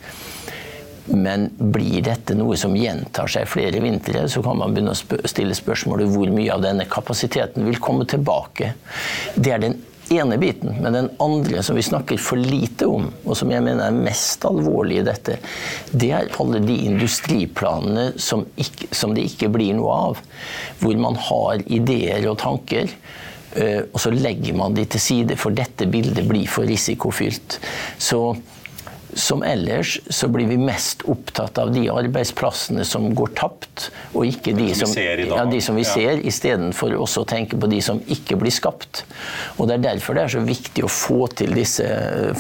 Men 1.07 1.51
blir 1.59 2.01
dette 2.05 2.37
noe 2.37 2.57
som 2.57 2.77
gjentar 2.77 3.29
seg 3.29 3.49
flere 3.49 3.81
vintre, 3.85 4.25
så 4.29 4.41
kan 4.45 4.61
man 4.61 4.73
begynne 4.73 4.95
å 4.95 5.29
stille 5.29 5.57
spørsmålet 5.57 6.13
hvor 6.13 6.31
mye 6.33 6.53
av 6.55 6.63
denne 6.65 6.87
kapasiteten 6.89 7.67
vil 7.69 7.81
komme 7.83 8.07
tilbake. 8.09 8.73
Det 9.37 9.53
er 9.53 9.67
den 9.67 9.83
ene 10.13 10.39
biten. 10.39 10.77
Men 10.81 10.93
den 10.93 11.11
andre 11.23 11.63
som 11.63 11.77
vi 11.77 11.85
snakker 11.85 12.21
for 12.21 12.41
lite 12.41 12.89
om, 12.89 13.11
og 13.25 13.37
som 13.37 13.53
jeg 13.53 13.65
mener 13.65 13.89
er 13.89 14.05
mest 14.05 14.45
alvorlig 14.49 15.01
i 15.01 15.07
dette, 15.09 15.39
det 15.93 16.11
er 16.17 16.33
alle 16.41 16.61
de 16.65 16.77
industriplanene 16.89 18.11
som, 18.21 18.45
ikke, 18.61 18.91
som 18.95 19.15
det 19.17 19.27
ikke 19.31 19.53
blir 19.55 19.77
noe 19.79 20.01
av. 20.11 20.25
Hvor 20.81 20.97
man 21.01 21.21
har 21.29 21.65
ideer 21.67 22.29
og 22.31 22.41
tanker. 22.43 22.93
Eh, 23.55 23.85
og 23.93 24.01
så 24.03 24.11
legger 24.15 24.57
man 24.59 24.75
de 24.75 24.87
til 24.89 25.03
side, 25.03 25.39
for 25.41 25.55
dette 25.55 25.87
bildet 25.91 26.27
blir 26.29 26.51
for 26.51 26.67
risikofylt. 26.69 27.61
Så 28.03 28.27
som 29.15 29.43
ellers 29.47 30.01
så 30.11 30.29
blir 30.29 30.49
vi 30.51 30.57
mest 30.59 31.05
opptatt 31.11 31.59
av 31.59 31.71
de 31.75 31.85
arbeidsplassene 31.93 32.85
som 32.87 33.07
går 33.15 33.31
tapt, 33.39 33.89
og 34.13 34.27
ikke 34.27 34.55
de 34.57 34.69
som, 34.75 34.91
ja, 34.99 35.45
de 35.47 35.61
som 35.63 35.79
vi 35.79 35.85
ser, 35.87 36.19
istedenfor 36.27 36.97
også 36.99 37.23
å 37.23 37.29
tenke 37.31 37.59
på 37.61 37.71
de 37.71 37.81
som 37.85 38.01
ikke 38.11 38.39
blir 38.41 38.55
skapt. 38.55 39.05
Og 39.59 39.69
Det 39.69 39.79
er 39.79 39.85
derfor 39.87 40.19
det 40.19 40.25
er 40.25 40.35
så 40.35 40.43
viktig 40.45 40.87
å 40.87 40.91
få 40.91 41.29
til, 41.39 41.55
disse, 41.55 41.87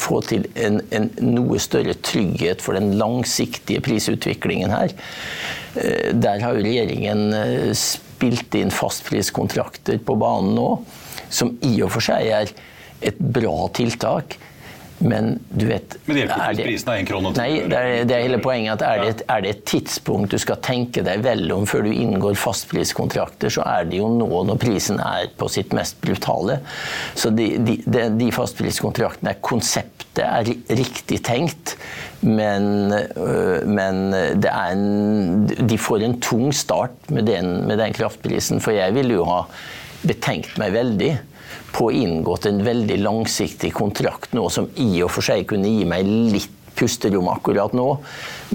få 0.02 0.20
til 0.26 0.48
en, 0.58 0.80
en 0.94 1.10
noe 1.22 1.60
større 1.62 1.94
trygghet 1.94 2.64
for 2.64 2.78
den 2.78 2.96
langsiktige 2.98 3.84
prisutviklingen 3.84 4.74
her. 4.74 4.94
Eh, 5.78 6.10
der 6.14 6.42
har 6.42 6.58
jo 6.58 6.66
regjeringen 6.66 7.28
eh, 7.38 7.70
spilt 8.24 8.54
inn 8.54 8.72
fastpriskontrakter 8.72 9.98
på 9.98 10.16
banen 10.16 10.54
nå, 10.56 10.68
som 11.28 11.52
i 11.62 11.76
og 11.84 11.92
for 11.92 12.04
seg 12.04 12.30
er 12.32 12.52
et 13.04 13.18
bra 13.18 13.68
tiltak. 13.74 14.38
Men 14.98 15.38
du 15.50 15.66
vet 15.66 15.96
Men 16.06 16.14
det 16.14 16.22
hjelper 16.22 16.54
ikke 16.54 16.66
prisen 16.68 16.90
av 16.92 16.98
én 17.00 17.08
krone? 17.08 17.32
Nei, 17.36 17.48
det 17.66 17.78
er, 17.78 18.04
det 18.06 18.14
er, 18.14 18.22
hele 18.28 18.38
poenget. 18.42 18.76
at 18.76 18.84
er 18.86 19.02
det, 19.02 19.08
et, 19.10 19.24
er 19.34 19.42
det, 19.42 19.50
et, 19.56 19.64
tidspunkt 19.74 20.34
du 20.34 20.38
skal 20.40 20.60
tenke 20.64 21.02
deg 21.06 21.24
vel 21.24 21.50
om 21.54 21.66
før 21.68 21.84
du 21.88 21.90
inngår 21.90 22.38
fastpriskontrakter, 22.38 23.52
så 23.52 23.66
er 23.66 23.88
det 23.90 23.98
jo 23.98 24.08
nå 24.12 24.28
når 24.48 24.60
prisen 24.62 25.02
er 25.02 25.32
på 25.38 25.50
sitt 25.50 25.74
mest 25.76 25.98
brutale. 26.04 26.60
Så 27.18 27.32
de, 27.34 27.50
de, 27.66 27.78
de, 27.84 28.06
de 28.20 28.30
fastpriskontraktene, 28.34 29.36
konseptet 29.44 30.24
er 30.24 30.46
riktig 30.78 31.20
tenkt. 31.26 31.74
Men, 32.24 32.94
øh, 32.94 33.66
men 33.66 34.14
en, 34.14 35.46
de 35.50 35.76
får 35.76 36.06
en 36.06 36.18
tung 36.24 36.54
start 36.56 37.10
med 37.12 37.26
den, 37.28 37.66
med 37.68 37.82
den 37.82 37.92
kraftprisen. 37.96 38.62
For 38.64 38.76
jeg 38.76 38.94
ville 38.96 39.18
jo 39.18 39.26
ha 39.28 39.42
betenkt 40.04 40.56
meg 40.60 40.72
veldig 40.76 41.12
på 41.74 41.90
inngått 41.92 42.46
en 42.46 42.60
veldig 42.64 42.98
langsiktig 43.02 43.72
kontrakt 43.74 44.34
nå, 44.36 44.46
som 44.50 44.68
i 44.78 45.02
og 45.02 45.10
for 45.10 45.26
seg 45.26 45.46
kunne 45.50 45.70
gi 45.72 45.86
meg 45.88 46.06
litt 46.06 46.60
pusterom 46.74 47.28
akkurat 47.30 47.74
nå, 47.74 47.86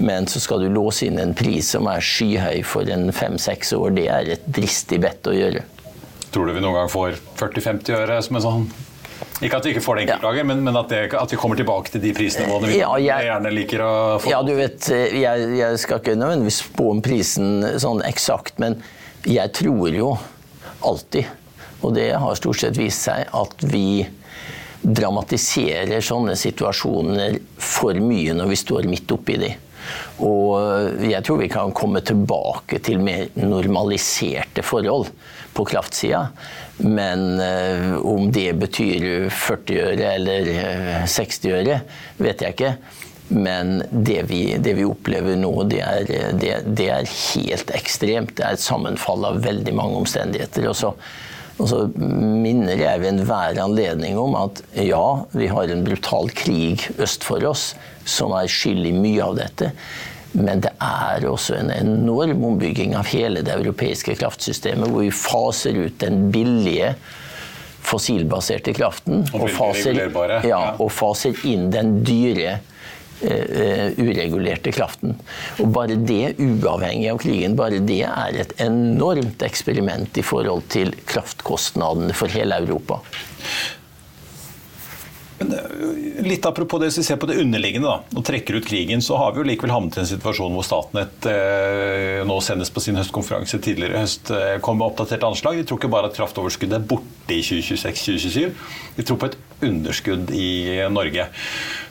men 0.04 0.26
så 0.28 0.40
skal 0.40 0.64
du 0.64 0.68
låse 0.72 1.06
inn 1.08 1.20
en 1.20 1.32
pris 1.36 1.72
som 1.74 1.88
er 1.88 2.04
skyhøy 2.04 2.60
for 2.68 2.88
en 2.92 3.08
fem-seks 3.16 3.72
år. 3.76 3.94
Det 3.96 4.06
er 4.12 4.34
et 4.36 4.44
dristig 4.44 5.00
bedt 5.00 5.30
å 5.30 5.36
gjøre. 5.36 5.64
Tror 6.30 6.46
du 6.46 6.54
vi 6.54 6.62
noen 6.62 6.82
gang 6.82 6.92
får 6.92 7.16
40-50 7.40 7.96
øre 7.96 8.20
som 8.24 8.38
en 8.38 8.46
sånn 8.46 8.70
ikke 9.40 9.56
at 9.56 9.66
vi 9.66 9.72
ikke 9.74 9.82
får 9.84 9.96
det 9.96 10.02
enkeltdager, 10.04 10.42
ja. 10.42 10.46
men, 10.48 10.60
men 10.64 10.76
at, 10.76 10.92
det, 10.92 11.00
at, 11.16 11.32
vi 11.32 11.38
kommer 11.40 11.56
tilbake 11.56 11.92
til 11.92 12.02
de 12.02 12.12
prisnivåene 12.16 12.68
vi 12.70 12.78
ja, 12.78 12.90
jeg, 13.00 13.26
gjerne 13.28 13.52
liker 13.52 13.82
å 13.84 13.92
få. 14.20 14.30
Ja, 14.32 14.40
du 14.44 14.52
vet, 14.56 14.88
jeg, 14.92 15.46
jeg 15.56 15.80
skal 15.80 16.00
ikke 16.00 16.16
nødvendigvis 16.20 16.60
spå 16.66 16.90
om 16.92 17.02
prisen 17.04 17.64
sånn 17.80 18.00
eksakt, 18.04 18.60
men 18.60 18.78
jeg 19.28 19.52
tror 19.56 19.96
jo 19.96 20.14
alltid 20.88 21.28
og 21.80 21.94
det 21.96 22.10
har 22.20 22.38
stort 22.38 22.62
sett 22.62 22.78
vist 22.78 23.08
seg 23.08 23.30
at 23.36 23.64
vi 23.72 24.04
dramatiserer 24.80 26.00
sånne 26.04 26.36
situasjoner 26.40 27.36
for 27.60 27.98
mye 28.00 28.36
når 28.36 28.52
vi 28.52 28.60
står 28.60 28.88
midt 28.88 29.12
oppi 29.12 29.36
de. 29.40 29.50
Og 30.24 31.04
jeg 31.08 31.24
tror 31.24 31.40
vi 31.40 31.50
kan 31.52 31.72
komme 31.76 32.02
tilbake 32.04 32.80
til 32.84 33.00
mer 33.02 33.28
normaliserte 33.40 34.64
forhold 34.64 35.08
på 35.56 35.66
kraftsida. 35.68 36.26
Men 36.80 37.40
uh, 37.40 37.98
om 38.06 38.30
det 38.32 38.52
betyr 38.60 39.28
40 39.28 39.80
øre 39.84 40.12
eller 40.16 40.50
60 41.10 41.40
eh, 41.44 41.56
øre, 41.58 41.80
vet 42.20 42.44
jeg 42.44 42.56
ikke. 42.56 42.74
Men 43.30 43.82
det 43.90 44.22
vi, 44.30 44.42
det 44.58 44.74
vi 44.78 44.86
opplever 44.88 45.36
nå, 45.38 45.52
det 45.70 45.82
er, 45.86 46.08
det, 46.34 46.54
det 46.66 46.88
er, 46.90 47.10
helt 47.34 47.74
ekstremt. 47.76 48.34
Det 48.38 48.46
er 48.46 48.56
et 48.56 48.64
sammenfall 48.64 49.28
av 49.28 49.42
veldig 49.44 49.74
mange 49.76 50.00
omstendigheter. 50.00 50.66
Og 50.70 50.78
så 50.78 50.94
og 51.60 51.68
så 51.68 51.80
minner 51.96 52.80
jeg 52.80 53.02
ved 53.02 53.12
enhver 53.12 53.58
anledning 53.60 54.18
om 54.20 54.36
at 54.38 54.62
ja, 54.80 55.04
vi 55.36 55.50
har 55.52 55.70
en 55.70 55.84
brutal 55.84 56.30
krig 56.32 56.86
øst 56.98 57.26
for 57.26 57.44
oss 57.48 57.74
som 58.08 58.32
er 58.36 58.48
skyld 58.50 58.88
i 58.88 58.94
mye 58.96 59.26
av 59.26 59.36
dette. 59.38 59.70
Men 60.32 60.62
det 60.64 60.72
er 60.84 61.26
også 61.26 61.56
en 61.58 61.72
enorm 61.74 62.44
ombygging 62.52 62.94
av 62.98 63.08
hele 63.10 63.42
det 63.46 63.54
europeiske 63.56 64.14
kraftsystemet, 64.20 64.88
hvor 64.88 65.02
vi 65.02 65.12
faser 65.14 65.78
ut 65.84 65.98
den 66.02 66.28
billige 66.32 66.94
fossilbaserte 67.90 68.74
kraften 68.76 69.24
og, 69.32 69.46
og, 69.46 69.50
faser, 69.56 69.98
ja, 70.46 70.60
og 70.78 70.90
faser 70.94 71.38
inn 71.48 71.70
den 71.74 72.00
dyre 72.06 72.60
uregulerte 73.20 74.72
kraften. 74.74 75.16
Og 75.60 75.72
bare 75.74 75.96
det, 75.96 76.36
uavhengig 76.40 77.10
av 77.12 77.20
krigen, 77.22 77.56
bare 77.58 77.82
det 77.84 78.02
er 78.08 78.38
et 78.44 78.54
enormt 78.64 79.42
eksperiment 79.46 80.20
i 80.20 80.24
forhold 80.24 80.64
til 80.72 80.94
kraftkostnadene 81.10 82.16
for 82.16 82.32
hele 82.32 82.62
Europa. 82.64 83.00
Men 85.40 85.54
eh, 85.56 86.22
litt 86.26 86.46
apropos 86.46 86.80
det, 86.80 86.90
Hvis 86.90 86.98
vi 86.98 87.06
ser 87.08 87.20
på 87.20 87.28
det 87.30 87.38
underliggende 87.40 87.88
da, 87.88 88.16
og 88.16 88.24
trekker 88.26 88.58
ut 88.60 88.66
krigen, 88.68 89.00
så 89.02 89.16
har 89.20 89.32
vi 89.32 89.40
jo 89.40 89.46
likevel 89.48 89.72
havnet 89.72 89.96
i 89.96 90.02
en 90.02 90.10
situasjon 90.10 90.52
hvor 90.56 90.66
Statnett 90.66 91.28
eh, 91.30 92.20
nå 92.28 92.36
sendes 92.44 92.72
på 92.72 92.82
sin 92.84 92.98
høstkonferanse 93.00 93.60
tidligere 93.64 93.96
i 93.96 94.04
høst 94.04 94.32
eh, 94.36 94.58
kom 94.64 94.80
med 94.80 94.90
oppdatert 94.90 95.24
anslag. 95.30 95.56
De 95.56 95.64
tror 95.68 95.80
ikke 95.80 95.92
bare 95.92 96.10
at 96.10 96.18
kraftoverskuddet 96.18 96.76
er 96.76 96.88
borte 96.92 97.36
i 97.36 97.40
2026-2027, 97.46 98.66
de 98.98 99.06
tror 99.06 99.20
på 99.22 99.30
et 99.30 99.38
underskudd 99.64 100.30
i 100.36 100.50
Norge. 100.92 101.26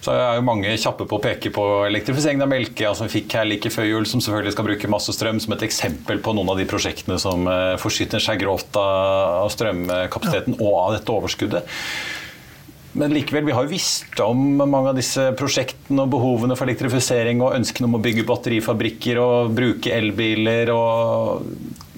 Så 0.01 0.13
er 0.13 0.37
jo 0.37 0.45
mange 0.45 0.77
kjappe 0.81 1.05
på 1.09 1.17
å 1.17 1.23
peke 1.23 1.51
på 1.53 1.65
elektrifiseringen 1.87 2.45
av 2.45 2.51
Melkøya, 2.53 2.93
som 2.97 3.09
vi 3.09 3.17
fikk 3.19 3.35
her 3.39 3.49
like 3.49 3.73
før 3.73 3.89
jul, 3.89 4.07
som 4.09 4.21
selvfølgelig 4.23 4.55
skal 4.55 4.69
bruke 4.69 4.93
masse 4.93 5.13
strøm, 5.15 5.41
som 5.41 5.57
et 5.57 5.65
eksempel 5.67 6.21
på 6.23 6.33
noen 6.37 6.53
av 6.53 6.61
de 6.61 6.69
prosjektene 6.69 7.17
som 7.21 7.49
eh, 7.49 7.75
forsyner 7.81 8.23
seg 8.23 8.41
grovt 8.45 8.77
av 8.79 9.49
strømkapasiteten 9.57 10.61
og 10.61 10.73
av 10.85 10.97
dette 10.99 11.17
overskuddet. 11.17 11.77
Men 12.97 13.13
likevel, 13.13 13.45
vi 13.45 13.53
har 13.53 13.67
jo 13.67 13.71
visst 13.71 14.19
om 14.23 14.39
mange 14.57 14.89
av 14.89 14.97
disse 14.97 15.29
prosjektene 15.37 16.05
og 16.05 16.13
behovene 16.15 16.57
for 16.57 16.65
elektrifisering 16.65 17.43
og 17.45 17.53
ønskene 17.59 17.85
om 17.85 17.99
å 17.99 18.01
bygge 18.01 18.25
batterifabrikker 18.25 19.19
og 19.21 19.53
bruke 19.53 19.93
elbiler. 19.93 20.71
og 20.73 21.45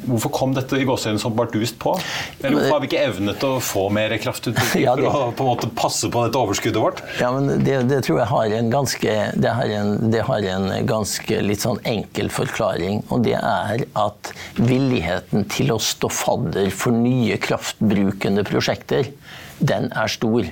Hvorfor 0.02 0.34
kom 0.34 0.54
dette 0.58 0.80
i 0.82 0.86
gåseøynene 0.88 1.22
så 1.22 1.30
bardust 1.32 1.78
på? 1.80 1.94
Eller 2.42 2.58
hvorfor 2.58 2.74
har 2.74 2.84
vi 2.84 2.90
ikke 2.90 3.04
evnet 3.06 3.44
å 3.46 3.52
få 3.64 3.86
mer 3.94 4.16
kraftutbygging 4.20 4.84
ja, 4.84 4.96
for 4.98 5.28
å 5.30 5.34
på 5.38 5.46
en 5.46 5.50
måte 5.52 5.70
passe 5.78 6.10
på 6.12 6.26
dette 6.26 6.42
overskuddet 6.42 6.82
vårt? 6.82 7.04
Ja, 7.22 7.30
men 7.36 7.64
Det, 7.64 7.78
det 7.88 8.02
tror 8.08 8.20
jeg 8.24 8.32
har 8.34 8.56
en 8.58 8.72
ganske 8.74 9.18
det 9.46 9.54
har 9.62 9.76
en, 9.78 9.94
det 10.12 10.26
har 10.28 10.48
en 10.56 10.72
ganske 10.90 11.42
litt 11.46 11.64
sånn 11.64 11.80
enkel 11.88 12.32
forklaring. 12.34 13.04
Og 13.14 13.24
det 13.30 13.38
er 13.38 13.86
at 14.02 14.34
villigheten 14.60 15.46
til 15.54 15.72
å 15.72 15.80
stå 15.80 16.12
fadder 16.12 16.74
for 16.76 16.98
nye 16.98 17.38
kraftbrukende 17.40 18.44
prosjekter, 18.50 19.14
den 19.62 19.88
er 19.94 20.12
stor. 20.12 20.50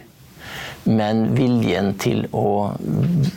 Men 0.90 1.28
viljen 1.38 1.92
til 2.02 2.24
å 2.34 2.72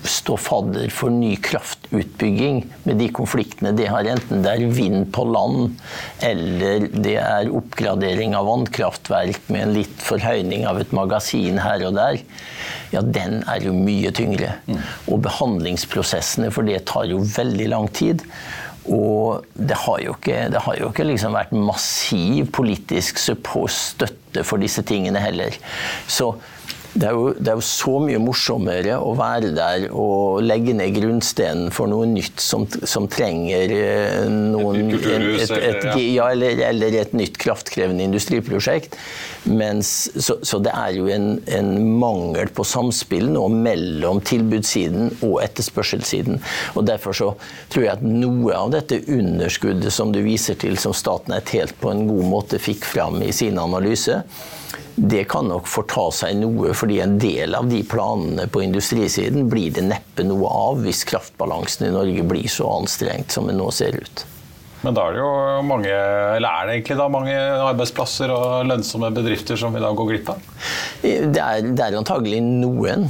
stå 0.08 0.38
fadder 0.40 0.88
for 0.94 1.12
ny 1.12 1.34
kraftutbygging 1.44 2.62
med 2.86 3.00
de 3.02 3.08
konfliktene 3.12 3.74
det 3.76 3.90
har, 3.92 4.08
enten 4.08 4.40
det 4.44 4.54
er 4.54 4.72
vind 4.72 5.10
på 5.12 5.26
land 5.28 5.74
eller 6.24 6.86
det 6.94 7.18
er 7.20 7.52
oppgradering 7.52 8.36
av 8.38 8.48
vannkraftverk 8.48 9.50
med 9.52 9.66
en 9.66 9.76
litt 9.76 10.00
forhøyning 10.00 10.64
av 10.70 10.80
et 10.80 10.96
magasin 10.96 11.60
her 11.60 11.84
og 11.88 11.98
der, 11.98 12.22
ja, 12.94 13.04
den 13.04 13.42
er 13.48 13.68
jo 13.68 13.76
mye 13.76 14.12
tyngre. 14.16 14.56
Og 15.08 15.22
behandlingsprosessene 15.24 16.50
for 16.54 16.68
det 16.68 16.84
tar 16.88 17.08
jo 17.10 17.20
veldig 17.36 17.68
lang 17.72 17.88
tid. 17.92 18.24
Og 18.90 19.44
det 19.54 19.76
har 19.84 20.00
jo 20.02 20.16
ikke, 20.16 20.38
har 20.64 20.78
jo 20.80 20.88
ikke 20.90 21.06
liksom 21.06 21.36
vært 21.36 21.52
massiv 21.54 22.48
politisk 22.54 23.20
støtte 23.20 24.42
for 24.42 24.62
disse 24.62 24.82
tingene 24.88 25.22
heller. 25.22 25.54
Så 26.10 26.32
det 26.92 27.06
er, 27.08 27.16
jo, 27.16 27.30
det 27.32 27.48
er, 27.48 27.56
jo, 27.56 27.64
så 27.64 27.94
mye 28.04 28.18
morsommere 28.20 28.98
å 29.00 29.14
være 29.16 29.52
der 29.56 29.86
og 29.88 30.42
legge 30.44 30.74
ned 30.76 30.92
grunnstenen 30.98 31.70
for 31.72 31.88
noe 31.88 32.04
nytt 32.10 32.42
som, 32.42 32.66
som 32.68 33.06
trenger 33.10 33.72
eh, 33.72 34.26
noen, 34.28 34.92
et, 34.98 35.06
et, 35.40 35.54
et, 35.56 35.86
ja, 36.12 36.28
eller, 36.34 36.60
eller, 36.68 36.98
et 37.00 37.16
nytt 37.16 37.40
kraftkrevende 37.40 38.04
industriprosjekt. 38.10 38.98
Mens, 39.48 40.10
så, 40.20 40.36
så, 40.44 40.60
det 40.62 40.74
er 40.76 40.92
jo 40.98 41.08
en, 41.10 41.32
en, 41.50 41.72
mangel 42.02 42.52
på 42.52 42.66
samspill 42.66 43.30
nå 43.32 43.46
mellom 43.54 44.20
tilbudssiden 44.28 45.16
og 45.24 45.40
etterspørselssiden. 45.46 46.42
Og 46.76 46.86
Derfor 46.92 47.16
så 47.16 47.32
tror 47.72 47.86
jeg 47.86 47.96
at 47.96 48.04
noe 48.04 48.52
av 48.54 48.72
dette 48.76 49.00
underskuddet 49.08 49.94
som 49.94 50.12
du 50.12 50.20
viser 50.26 50.60
til, 50.60 50.76
som 50.78 50.92
Statnett 50.94 51.56
helt 51.56 51.78
på 51.80 51.90
en 51.90 52.04
god 52.10 52.28
måte 52.28 52.60
fikk 52.60 52.84
fram 52.84 53.22
i 53.24 53.32
sin 53.34 53.58
analyse, 53.62 54.20
Det 54.94 55.24
kan 55.30 55.48
nok 55.48 55.68
forta 55.70 56.08
seg 56.14 56.36
noe, 56.40 56.74
fordi 56.76 57.00
en 57.04 57.16
del 57.20 57.56
av 57.58 57.70
de 57.70 57.80
planene 57.88 58.48
på 58.52 58.64
industrisiden 58.64 59.48
blir 59.52 59.72
det 59.74 59.86
neppe 59.88 60.26
noe 60.26 60.50
av 60.52 60.84
hvis 60.84 61.04
kraftbalansen 61.08 61.88
i 61.88 61.94
Norge 61.94 62.26
blir 62.28 62.48
så 62.50 62.68
anstrengt 62.76 63.32
som 63.34 63.48
det 63.48 63.56
nå 63.58 63.70
ser 63.74 63.98
ut. 63.98 64.26
Men 64.82 64.96
da 64.96 65.04
er 65.06 65.14
det 65.14 65.20
jo 65.22 65.34
mange, 65.62 65.90
eller 65.92 66.48
er 66.48 66.66
det 66.66 66.74
egentlig 66.74 66.96
da 66.98 67.04
mange 67.12 67.34
arbeidsplasser 67.68 68.32
og 68.34 68.66
lønnsomme 68.66 69.12
bedrifter 69.14 69.58
som 69.58 69.74
vi 69.74 69.82
da 69.82 69.92
går 69.94 70.08
glipp 70.10 70.32
av? 70.32 70.40
Det 71.02 71.38
er, 71.38 71.68
det 71.70 71.84
er 71.84 71.98
antagelig 72.00 72.40
noen, 72.42 73.06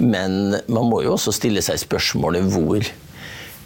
men 0.00 0.56
man 0.72 0.88
må 0.88 1.02
jo 1.04 1.14
også 1.18 1.34
stille 1.36 1.60
seg 1.64 1.82
spørsmålet 1.82 2.48
hvor 2.54 2.88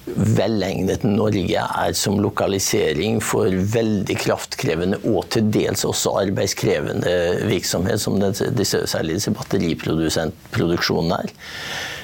velegnet 0.04 1.04
Norge 1.06 1.62
er 1.64 1.94
som 1.96 2.18
lokalisering 2.20 3.20
for 3.24 3.48
veldig 3.48 4.16
kraftkrevende 4.20 5.00
og 5.08 5.30
til 5.32 5.48
dels 5.54 5.84
også 5.88 6.12
arbeidskrevende 6.26 7.14
virksomhet, 7.48 8.02
som 8.02 8.18
disse, 8.20 8.82
særlig 8.90 9.18
disse 9.18 9.32
batteriproduksjonene 9.34 11.20
er. 11.22 11.32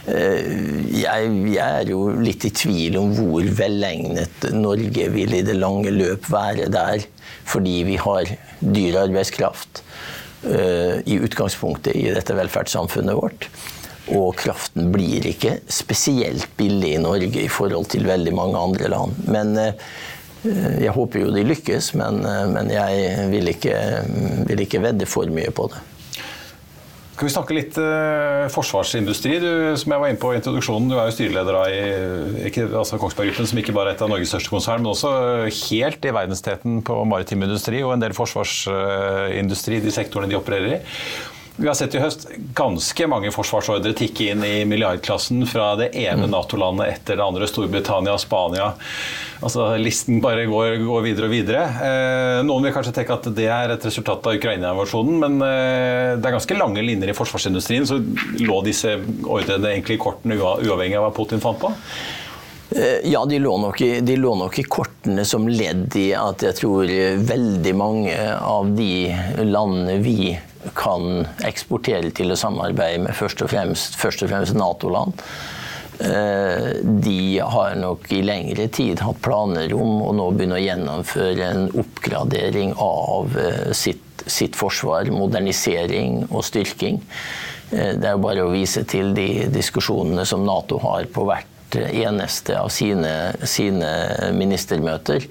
Eh, 0.09 0.47
jeg, 0.97 1.33
jeg, 1.53 1.61
er 1.61 1.91
jo 1.93 2.07
litt 2.17 2.47
i 2.49 2.53
tvil 2.57 2.97
om 3.03 3.13
hvor 3.19 3.51
velegnet 3.59 4.49
Norge 4.57 5.11
vil 5.13 5.37
i 5.37 5.45
det 5.45 5.59
lange 5.59 5.93
løp 5.93 6.31
være 6.33 6.71
der, 6.73 7.05
fordi 7.45 7.83
vi 7.89 7.99
har 8.01 8.33
dyr 8.61 8.97
arbeidskraft 9.01 9.83
uh, 10.45 11.01
i 11.09 11.17
utgangspunktet 11.21 11.97
i 11.97 12.09
dette 12.15 12.37
velferdssamfunnet 12.37 13.17
vårt. 13.17 13.49
Og 14.09 14.33
kraften 14.41 14.89
blir 14.95 15.27
ikke 15.29 15.59
spesielt 15.71 16.49
billig 16.59 16.95
i 16.97 17.03
Norge 17.03 17.45
i 17.45 17.51
forhold 17.53 17.91
til 17.93 18.09
veldig 18.09 18.33
mange 18.35 18.59
andre 18.59 18.91
land. 18.91 19.21
Men 19.31 19.53
uh, 19.61 19.71
jeg 20.81 20.97
håper 20.97 21.27
jo 21.27 21.37
de 21.37 21.45
lykkes, 21.47 21.93
men, 22.01 22.25
uh, 22.25 22.47
men 22.51 22.73
jeg 22.73 23.29
vil 23.31 23.53
ikke, 23.53 23.77
vil 24.49 24.65
ikke 24.67 24.83
vedde 24.89 25.09
for 25.11 25.31
mye 25.31 25.53
på 25.55 25.69
det. 25.73 25.85
Skal 27.21 27.29
vi 27.29 27.33
snakke 27.35 27.53
litt 27.53 27.77
eh, 27.77 28.47
forsvarsindustri? 28.49 29.35
Du, 29.43 29.49
som 29.77 29.93
jeg 29.93 30.01
var 30.01 30.09
inne 30.09 30.21
på 30.23 30.31
i 30.33 30.39
introduksjonen, 30.39 30.87
du 30.89 30.95
er 30.97 31.11
jo 31.11 31.13
styreleder 31.13 31.59
i 31.69 32.47
ikke, 32.49 32.65
altså 32.81 32.97
Kongsberg 32.97 33.29
Gruppen, 33.29 33.49
som 33.51 33.61
ikke 33.61 33.75
bare 33.77 33.93
er 33.93 33.99
et 33.99 34.05
av 34.07 34.09
Norges 34.09 34.33
største 34.33 34.49
konsern, 34.49 34.81
men 34.81 34.95
også 34.95 35.11
helt 35.69 36.09
i 36.09 36.15
verdensteten 36.17 36.79
på 36.89 36.97
maritim 37.05 37.45
industri 37.45 37.83
og 37.85 37.93
en 37.93 38.07
del 38.07 38.17
forsvarsindustri, 38.17 39.83
de 39.85 39.93
sektorene 39.93 40.33
de 40.33 40.39
opererer 40.41 40.79
i. 40.79 40.81
Vi 41.61 41.67
har 41.69 41.75
sett 41.77 41.95
i 41.95 42.01
høst 42.01 42.23
ganske 42.57 43.07
mange 43.11 43.29
forsvarsordre 43.35 43.91
tikke 43.93 44.31
inn 44.33 44.45
i 44.47 44.63
milliardklassen 44.65 45.43
fra 45.45 45.75
det 45.77 45.91
ene 45.93 46.25
mm. 46.25 46.31
Nato-landet 46.33 46.95
etter 46.95 47.19
det 47.21 47.27
andre, 47.27 47.49
Storbritannia, 47.51 48.15
Spania. 48.19 48.71
Altså, 49.45 49.67
listen 49.77 50.23
bare 50.25 50.47
går, 50.49 50.79
går 50.81 51.05
videre 51.05 51.29
og 51.29 51.35
videre. 51.35 51.67
Eh, 51.85 52.39
noen 52.49 52.65
vil 52.65 52.73
kanskje 52.73 52.95
tenke 52.97 53.13
at 53.13 53.29
det 53.37 53.51
er 53.53 53.75
et 53.75 53.85
resultat 53.91 54.25
av 54.25 54.41
Ukraina-invasjonen, 54.41 55.21
men 55.21 55.37
eh, 55.45 56.17
det 56.17 56.31
er 56.31 56.39
ganske 56.39 56.57
lange 56.57 56.85
linjer 56.87 57.13
i 57.13 57.19
forsvarsindustrien. 57.21 57.85
Så 57.89 58.01
lå 58.41 58.63
disse 58.65 58.97
ordrene 59.29 59.75
egentlig 59.75 60.01
i 60.01 60.03
kortene 60.09 60.41
uavhengig 60.41 60.97
av 60.97 61.11
hva 61.11 61.15
Putin 61.21 61.45
fant 61.45 61.61
på? 61.61 61.75
Eh, 62.73 63.05
ja, 63.13 63.27
de 63.29 63.37
lå, 63.45 63.59
i, 63.85 63.95
de 64.01 64.17
lå, 64.17 64.33
nok 64.47 64.63
i, 64.65 64.65
kortene 64.65 65.29
som 65.29 65.45
ledd 65.45 65.93
i 66.01 66.13
at 66.17 66.49
jeg 66.49 66.57
tror 66.65 66.89
veldig 67.29 67.77
mange 67.77 68.17
av 68.41 68.73
de 68.81 69.11
landene 69.45 70.01
vi 70.01 70.39
kan 70.77 71.25
eksportere 71.47 72.13
til 72.15 72.33
å 72.33 72.39
samarbeide 72.39 73.07
med 73.07 73.17
først 73.17 73.43
og 73.45 73.53
fremst, 73.53 73.97
og 74.01 74.31
fremst 74.31 74.57
Nato-land. 74.59 75.25
Eh, 76.01 76.71
de 76.83 77.39
har 77.39 77.75
nok 77.77 78.07
i 78.17 78.23
lengre 78.25 78.69
tid 78.73 79.03
hatt 79.05 79.21
planer 79.21 79.75
om 79.77 79.99
å 80.07 80.15
nå 80.17 80.31
begynne 80.33 80.57
å 80.57 80.63
gjennomføre 80.63 81.49
en 81.51 81.67
oppgradering 81.83 82.73
av 82.81 83.37
eh, 83.37 83.73
sitt, 83.77 84.25
sitt 84.25 84.57
forsvar. 84.57 85.11
Modernisering 85.13 86.23
og 86.31 86.47
styrking. 86.49 87.03
Eh, 87.71 87.93
det 88.01 88.09
er 88.09 88.17
jo 88.17 88.25
bare 88.25 88.47
å 88.47 88.55
vise 88.55 88.87
til 88.89 89.13
de 89.17 89.29
diskusjonene 89.53 90.25
som 90.29 90.47
Nato 90.47 90.81
har 90.81 91.05
på 91.13 91.27
hvert 91.29 91.50
eneste 91.79 92.57
av 92.59 92.71
sine, 92.73 93.33
sine 93.47 93.91
ministermøter, 94.37 95.27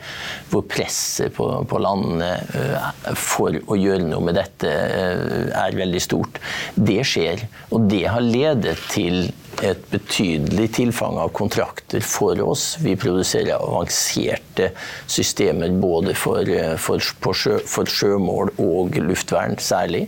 hvor 0.52 0.66
presset 0.70 1.34
på, 1.36 1.48
på, 1.70 1.82
landene 1.84 2.32
eh, 2.56 3.14
for 3.18 3.56
å 3.68 3.78
gjøre 3.80 4.08
noe 4.08 4.24
med 4.30 4.40
dette 4.40 4.70
eh, 4.72 5.52
er 5.52 5.78
veldig 5.78 6.02
stort. 6.04 6.40
Det 6.76 7.02
skjer, 7.08 7.46
og 7.74 7.90
det 7.92 8.06
har 8.08 8.26
ledet 8.26 8.78
til 8.92 9.30
et 9.66 9.82
betydelig 9.92 10.70
tilfang 10.78 11.18
av 11.20 11.34
kontrakter 11.36 12.04
for 12.06 12.40
oss. 12.46 12.78
Vi 12.80 12.96
produserer 13.00 13.58
avanserte 13.58 14.72
systemer 15.10 15.74
både 15.82 16.16
for, 16.18 16.48
eh, 16.48 16.76
for, 16.80 17.02
sjø, 17.36 17.60
for 17.68 17.90
sjømål 17.90 18.56
og 18.64 19.02
luftvern 19.04 19.60
særlig. 19.60 20.08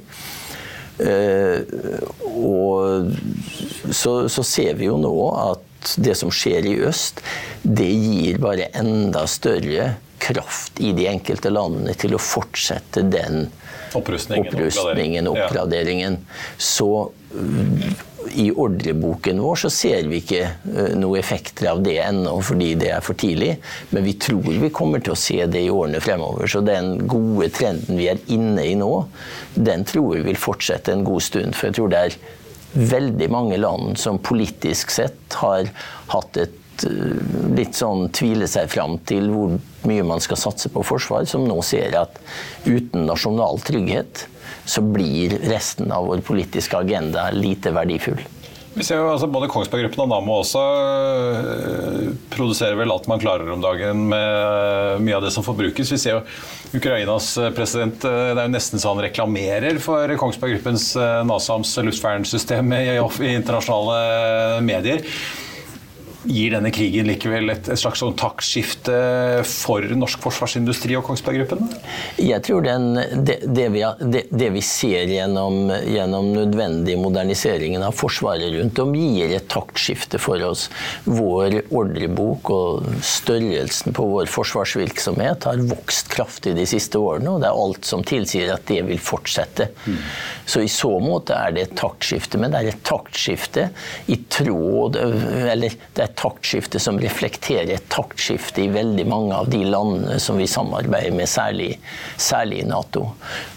Uh, 1.02 1.64
og 2.22 3.08
så, 3.90 4.28
så, 4.30 4.44
ser 4.46 4.76
vi 4.78 4.86
jo 4.86 5.00
nå 5.02 5.14
at 5.40 5.64
det 5.98 6.16
som 6.20 6.32
skjer 6.34 6.68
i 6.70 6.78
øst, 6.88 7.22
det 7.64 7.90
gir 7.90 8.42
bare 8.44 8.70
enda 8.78 9.26
større 9.30 9.96
kraft 10.22 10.80
i 10.80 10.92
de 10.94 11.08
enkelte 11.10 11.50
landene 11.50 11.96
til 11.98 12.14
å 12.16 12.22
fortsette 12.22 13.04
den 13.10 13.48
opprustningen, 13.98 14.48
opprustningen 14.48 15.30
oppgraderingen. 15.32 16.20
Så 16.62 17.10
i 18.38 18.52
ordreboken 18.52 19.40
vår 19.42 19.56
så 19.64 19.72
ser 19.74 20.06
vi 20.12 20.20
ikke 20.22 20.44
noen 21.00 21.20
effekter 21.20 21.72
av 21.72 21.82
det 21.84 21.98
ennå 22.04 22.36
fordi 22.46 22.74
det 22.80 22.92
er 22.96 23.04
for 23.04 23.18
tidlig, 23.18 23.56
men 23.90 24.06
vi 24.06 24.14
tror 24.22 24.46
vi 24.46 24.70
kommer 24.74 25.02
til 25.04 25.16
å 25.16 25.20
se 25.20 25.40
det 25.50 25.64
i 25.66 25.72
årene 25.74 26.02
fremover. 26.04 26.48
Så 26.52 26.62
den 26.66 27.08
gode 27.10 27.50
trenden 27.56 28.00
vi 28.00 28.12
er 28.12 28.22
inne 28.32 28.68
i 28.68 28.76
nå, 28.78 28.92
den 29.56 29.88
tror 29.90 30.14
vi 30.16 30.28
vil 30.30 30.40
fortsette 30.40 30.94
en 30.94 31.06
god 31.08 31.26
stund. 31.26 31.58
For 31.58 31.70
jeg 31.70 31.80
tror 31.80 31.92
det 31.92 32.06
er 32.06 32.20
veldig 32.74 33.30
mange 33.32 33.60
land 33.60 34.00
som 34.00 34.20
politisk 34.22 34.92
sett 34.94 35.40
har 35.42 35.70
hatt 36.14 36.40
et 36.40 36.86
eh, 36.88 37.22
litt 37.58 37.78
sånn 37.78 38.10
tvile 38.16 38.48
seg 38.50 38.72
fram 38.72 38.98
til 39.08 39.30
hvor 39.34 39.58
mye 39.90 40.06
man 40.08 40.24
skal 40.24 40.40
satse 40.40 40.72
på 40.72 40.84
forsvar, 40.86 41.26
som 41.30 41.48
nå 41.48 41.60
ser 41.66 41.98
at 42.00 42.20
uten 42.66 43.08
nasjonal 43.10 43.60
trygghet 43.66 44.28
så 44.66 44.84
blir 44.86 45.40
resten 45.50 45.92
av 45.92 46.08
vår 46.08 46.22
politiske 46.26 46.78
agenda 46.78 47.30
lite 47.36 47.74
verdifull. 47.76 48.22
Vi 48.74 48.86
ser 48.88 49.02
jo 49.02 49.10
altså 49.12 49.28
Både 49.28 49.50
Kongsberg 49.52 49.84
Gruppen 49.84 50.06
og 50.06 50.10
Nammo 50.14 50.38
også 50.40 50.62
øh, 50.62 52.06
produserer 52.32 52.78
vel 52.80 52.94
alt 52.94 53.10
man 53.12 53.20
klarer 53.20 53.52
om 53.52 53.64
dagen 53.64 54.06
med 54.14 55.04
mye 55.04 55.18
av 55.18 55.26
det 55.26 55.34
som 55.36 55.44
forbrukes. 55.44 55.92
Vi 55.92 56.00
ser 56.00 56.18
jo 56.18 56.80
Ukrainas 56.80 57.34
øh, 57.42 57.52
president 57.56 58.00
det 58.02 58.32
er 58.32 58.46
jo 58.46 58.54
nesten 58.54 58.80
så 58.80 58.94
han 58.94 59.04
reklamerer 59.04 59.80
for 59.84 60.16
Kongsberg 60.20 60.56
Gruppens 60.56 60.94
NASAMS 61.28 61.76
luftvernsystem 61.84 62.72
i 62.80 62.98
internasjonale 63.36 64.62
medier. 64.64 65.04
Gir 66.22 66.52
denne 66.54 66.70
krigen 66.70 67.08
likevel 67.10 67.50
et, 67.50 67.66
et 67.74 67.80
slags 67.80 68.02
sånn 68.04 68.14
taktskifte 68.20 68.94
for 69.48 69.86
norsk 69.98 70.22
forsvarsindustri 70.22 70.94
og 71.00 71.08
Kongsberg 71.08 71.42
Gruppen? 71.42 71.72
Jeg 72.22 72.44
tror 72.46 72.62
den, 72.66 73.00
det, 73.26 73.40
det, 73.50 73.66
vi, 73.74 73.82
det, 74.06 74.22
det, 74.30 74.50
vi, 74.54 74.62
ser 74.66 75.10
gjennom, 75.10 75.72
gjennom 75.82 76.30
nødvendig 76.36 77.00
moderniseringen 77.02 77.82
av 77.88 77.96
Forsvaret 77.98 78.54
rundt 78.54 78.82
om, 78.84 78.94
gir 78.94 79.34
et 79.34 79.48
taktskifte 79.50 80.22
for 80.22 80.46
oss. 80.46 80.68
Vår 81.10 81.58
ordrebok 81.74 82.54
og 82.54 82.92
størrelsen 83.06 83.98
på 83.98 84.06
vår 84.14 84.30
forsvarsvirksomhet 84.30 85.50
har 85.50 85.66
vokst 85.72 86.14
kraftig 86.14 86.54
de 86.58 86.68
siste 86.70 87.02
årene, 87.02 87.34
og 87.34 87.42
det 87.42 87.50
er 87.50 87.64
alt 87.66 87.90
som 87.90 88.06
tilsier 88.06 88.54
at 88.54 88.68
det 88.70 88.84
vil 88.92 89.02
fortsette. 89.02 89.72
Mm. 89.88 89.98
Så 90.46 90.62
i 90.62 90.70
så 90.70 90.94
måte 91.02 91.34
er 91.34 91.58
det 91.58 91.66
et 91.66 91.76
taktskifte, 91.82 92.38
men 92.42 92.54
det 92.54 92.62
er 92.62 92.72
et 92.76 92.86
taktskifte 92.86 93.68
i 94.12 94.18
tråd 94.32 94.98
Eller 95.02 95.74
det 95.96 96.04
er 96.04 96.11
et 96.12 96.20
taktskifte 96.20 96.80
som 96.84 97.00
reflekterer 97.00 97.74
et 97.78 97.90
taktskifte 97.92 98.66
i 98.66 98.70
veldig 98.72 99.08
mange 99.08 99.40
av 99.40 99.50
de 99.52 99.64
landene 99.64 100.20
som 100.20 100.38
vi 100.40 100.50
samarbeider 100.52 101.16
med, 101.16 101.30
særlig, 101.30 101.74
særlig 102.20 102.62
i 102.62 102.70
Nato. 102.70 103.08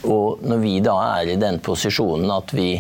Og 0.07 0.43
når 0.47 0.63
vi 0.63 0.79
da 0.85 0.97
er 1.19 1.35
i 1.35 1.39
den 1.41 1.61
posisjonen 1.65 2.31
at 2.35 2.55
vi 2.55 2.71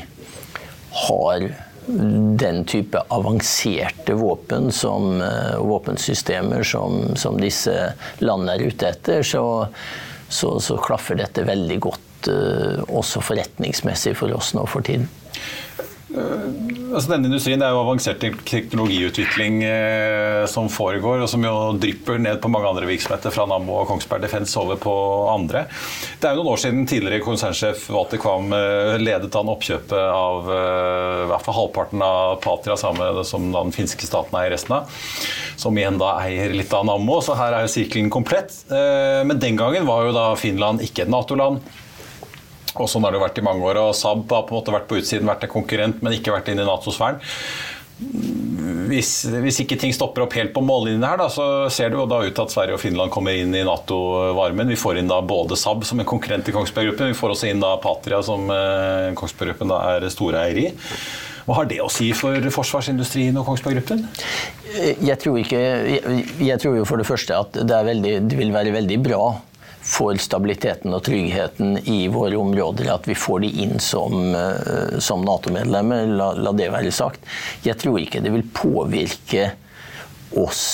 har 1.04 1.48
den 1.86 2.64
type 2.64 3.02
avanserte 3.12 4.14
våpen 4.16 4.70
som 4.72 5.20
uh, 5.20 5.58
våpensystemer 5.60 6.62
som, 6.64 7.16
som, 7.16 7.36
disse 7.40 7.74
landene 8.24 8.54
er 8.56 8.70
ute 8.70 8.88
etter, 8.88 9.20
så, 9.26 9.44
så, 10.28 10.54
så 10.64 10.78
klaffer 10.80 11.18
dette 11.20 11.44
veldig 11.44 11.78
godt 11.84 12.30
uh, 12.32 12.80
også 12.88 13.20
forretningsmessig 13.24 14.14
for 14.16 14.32
oss 14.32 14.54
nå 14.56 14.64
for 14.70 14.86
tiden. 14.86 15.10
Uh, 16.14 16.74
altså 16.94 17.10
denne 17.10 17.28
industrien 17.28 17.62
er 17.62 17.72
jo 17.74 17.80
avansert 17.82 18.22
teknologiutvikling 18.22 19.60
eh, 19.66 20.44
som 20.50 20.68
foregår, 20.72 21.24
og 21.24 21.30
som 21.30 21.44
jo 21.44 21.54
drypper 21.80 22.20
ned 22.22 22.40
på 22.42 22.50
mange 22.52 22.70
andre 22.70 22.88
virksomheter, 22.88 23.34
fra 23.34 23.46
Nammo 23.50 23.80
og 23.80 23.88
Kongsberg 23.90 24.24
Defence 24.24 24.54
over 24.60 24.78
på 24.80 24.94
andre. 25.32 25.64
Det 26.20 26.28
er 26.28 26.34
jo 26.34 26.42
noen 26.42 26.54
år 26.54 26.62
siden 26.62 26.88
tidligere 26.90 27.24
konsernsjef 27.24 27.88
Walter 27.94 28.20
Kvam 28.22 28.54
eh, 28.56 28.94
ledet 29.02 29.34
an 29.38 29.52
oppkjøpet 29.54 29.96
av 29.98 30.50
eh, 30.54 31.22
hvert 31.32 31.46
fall 31.46 31.58
halvparten 31.60 32.04
av 32.06 32.36
Patria, 32.44 32.78
sammen 32.80 33.22
som 33.26 33.50
den 33.54 33.74
finske 33.74 34.08
staten 34.08 34.38
eier 34.38 34.54
resten 34.54 34.78
av. 34.78 35.00
Som 35.60 35.78
igjen 35.78 36.00
da 36.00 36.16
eier 36.22 36.54
litt 36.54 36.72
av 36.74 36.86
Nammo, 36.88 37.20
så 37.24 37.36
her 37.38 37.56
er 37.56 37.66
jo 37.66 37.74
sirkelen 37.74 38.12
komplett. 38.12 38.54
Eh, 38.70 39.22
men 39.26 39.40
den 39.42 39.58
gangen 39.60 39.88
var 39.88 40.06
jo 40.06 40.14
da 40.16 40.28
Finland 40.38 40.84
ikke 40.84 41.06
et 41.06 41.14
Nato-land. 41.14 41.64
Og 42.74 42.90
sånn 42.90 43.06
har 43.06 43.14
det 43.14 43.22
vært 43.22 43.38
i 43.38 43.46
mange 43.46 43.62
år. 43.68 43.80
og 43.84 43.94
Saab 43.96 44.24
har 44.30 44.48
på 44.48 44.54
en 44.54 44.60
måte 44.60 44.74
vært 44.74 44.90
på 44.90 44.98
utsiden, 44.98 45.30
vært 45.30 45.46
en 45.46 45.54
konkurrent, 45.54 46.02
men 46.02 46.16
ikke 46.16 46.34
vært 46.34 46.50
inne 46.50 46.64
i 46.64 46.68
Nato-sfæren. 46.68 47.20
Hvis, 48.84 49.10
hvis, 49.30 49.60
ikke 49.62 49.76
ting 49.78 49.92
stopper 49.94 50.24
opp 50.24 50.34
helt 50.34 50.50
på 50.54 50.62
mållinjen 50.64 51.04
her, 51.06 51.18
da, 51.20 51.28
så 51.30 51.44
ser 51.72 51.92
det 51.92 51.98
jo 52.00 52.08
da 52.10 52.18
ut 52.24 52.34
til 52.34 52.42
at 52.42 52.52
Sverige 52.52 52.76
og 52.76 52.82
Finland 52.82 53.12
kommer 53.14 53.36
inn 53.38 53.54
i 53.54 53.62
Nato-varmen. 53.66 54.72
Vi 54.74 54.80
får 54.80 54.98
inn 55.00 55.10
da 55.10 55.20
både 55.24 55.58
Saab 55.58 55.86
som 55.86 56.02
en 56.02 56.08
konkurrent 56.08 56.50
i 56.50 56.54
Kongsberg 56.54 56.90
Gruppen, 56.90 57.14
vi 57.14 57.18
får 57.18 57.36
også 57.36 57.52
inn 57.52 57.62
da 57.62 57.76
Patria 57.82 58.18
som 58.26 58.50
eh, 58.50 59.14
Kongsberg 59.18 59.54
Gruppen 59.54 59.70
da 59.72 59.80
er 59.94 60.08
storeier 60.12 60.60
i. 60.66 60.66
Hva 61.44 61.60
har 61.60 61.68
det 61.68 61.78
å 61.84 61.90
si 61.92 62.08
for 62.16 62.50
forsvarsindustrien 62.56 63.36
og 63.36 63.46
Kongsberg 63.46 63.78
Gruppen? 63.78 64.06
Jeg 64.74 65.16
tror, 65.22 65.38
ikke, 65.38 65.60
jeg, 65.94 66.28
jeg 66.42 66.60
tror 66.60 66.78
jo 66.80 66.86
for 66.88 67.00
det 67.00 67.06
første 67.06 67.36
at 67.46 67.58
det, 67.62 67.82
veldig, 67.92 68.14
det 68.26 68.38
vil 68.40 68.54
være 68.54 68.74
veldig 68.74 69.02
bra 69.04 69.24
for 69.84 70.16
stabiliteten 70.16 70.94
og 70.96 71.02
tryggheten 71.04 71.76
i 71.84 72.06
våre 72.08 72.38
områder 72.40 72.88
at 72.94 73.08
vi 73.08 73.16
får 73.18 73.42
de 73.44 73.50
inn 73.66 73.80
som, 73.82 74.34
eh, 74.34 74.96
som 74.98 75.24
Nato-medlemmer. 75.26 76.06
La, 76.08 76.30
la, 76.32 76.52
det 76.56 76.70
være 76.72 76.92
sagt. 76.94 77.20
Jeg 77.66 77.76
tror 77.82 78.00
ikke 78.00 78.22
det 78.24 78.32
vil 78.32 78.46
påvirke 78.56 79.50
oss 80.40 80.64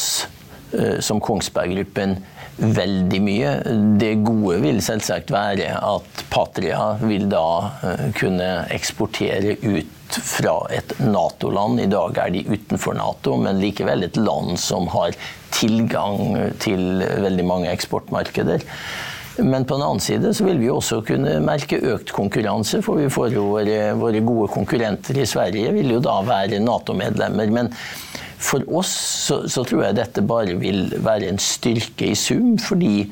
uh, 0.73 1.01
som 1.05 1.19
Kongsberg 1.21 1.75
Gruppen 1.75 2.15
veldig 2.61 3.21
mye. 3.25 3.55
Det 4.01 4.13
gode 4.27 4.61
vil 4.65 4.81
selvsagt 4.85 5.33
være 5.35 5.73
at 5.77 6.25
Patria 6.33 6.95
vil 7.03 7.29
da 7.33 7.47
uh, 7.83 8.07
kunne 8.17 8.51
eksportere 8.75 9.57
ut 9.65 9.97
fra 10.11 10.57
et 10.75 10.97
Nato-land. 11.03 11.81
I 11.83 11.91
dag 11.91 12.19
er 12.19 12.35
de 12.35 12.47
utenfor 12.51 12.97
Nato, 12.99 13.37
men 13.41 13.61
likevel 13.63 14.07
et 14.07 14.19
land 14.21 14.59
som 14.61 14.91
har 14.95 15.17
tilgang 15.55 16.35
til 16.63 17.03
veldig 17.03 17.47
mange 17.47 17.71
eksportmarkeder. 17.73 18.67
Men 19.41 19.65
på 19.65 19.77
den 19.77 19.85
annen 19.87 20.03
side 20.03 20.33
så 20.35 20.45
vil 20.45 20.59
vi 20.61 20.71
også 20.73 21.01
kunne 21.07 21.39
merke 21.45 21.79
økt 21.93 22.13
konkurranse, 22.13 22.83
for 22.85 23.01
vi 23.01 23.11
får 23.13 23.31
jo 23.37 23.47
våre, 23.55 23.79
våre 23.99 24.23
gode 24.27 24.51
konkurrenter 24.53 25.21
i 25.21 25.29
Sverige 25.29 25.73
vil 25.77 25.95
jo 25.95 26.03
da 26.05 26.19
være 26.27 26.61
Nato-medlemmer. 26.65 27.55
Men 27.55 27.73
for 28.41 28.65
oss 28.81 28.93
så, 29.27 29.43
så, 29.53 29.65
tror 29.69 29.85
jeg 29.85 29.99
dette 29.99 30.25
bare 30.25 30.57
vil 30.61 30.89
være 31.05 31.29
en 31.29 31.41
styrke 31.43 32.09
i 32.11 32.17
sum, 32.19 32.57
fordi 32.61 33.11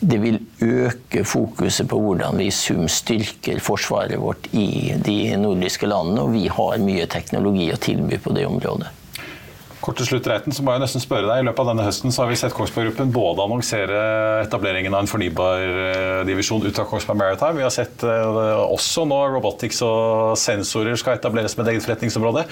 det 0.00 0.16
vil 0.22 0.38
øke 0.64 1.26
fokuset 1.28 1.88
på 1.90 1.98
hvordan 2.00 2.38
vi 2.40 2.46
i 2.48 2.54
sum 2.54 2.86
styrker 2.88 3.60
forsvaret 3.60 4.16
vårt 4.20 4.48
i 4.56 4.94
de 5.04 5.18
nordiske 5.36 5.88
landene, 5.90 6.24
og 6.24 6.32
vi 6.32 6.46
har 6.48 6.80
mye 6.80 7.04
teknologi 7.12 7.68
å 7.74 7.80
tilby 7.80 8.16
på 8.24 8.32
det 8.36 8.46
området. 8.48 8.96
Kort 9.80 9.96
til 9.96 10.10
slutt, 10.10 10.26
Reiten, 10.28 10.52
så 10.52 10.60
må 10.60 10.74
jeg 10.74 10.82
nesten 10.82 11.00
spørre 11.00 11.24
deg. 11.24 11.40
I 11.40 11.46
løpet 11.46 11.62
av 11.62 11.70
denne 11.70 11.84
høsten 11.86 12.12
så 12.12 12.22
har 12.22 12.28
vi 12.28 12.36
sett 12.36 12.52
Kongsberg 12.52 12.90
Gruppen 12.90 13.12
både 13.14 13.46
annonsere 13.46 14.00
etableringen 14.42 14.92
av 14.92 15.06
en 15.06 15.08
fornybardivisjon 15.08 16.66
ut 16.66 16.80
av 16.82 16.88
Kongsberg 16.90 17.16
Maritime. 17.16 17.56
Vi 17.56 17.64
har 17.64 17.72
sett 17.72 18.04
uh, 18.04 18.60
også 18.66 19.06
nå 19.08 19.22
robotics 19.32 19.80
og 19.86 20.36
sensorer 20.40 21.00
skal 21.00 21.16
etableres 21.16 21.56
med 21.56 21.64
et 21.64 21.72
eget 21.74 21.86
forretningsområde. 21.86 22.44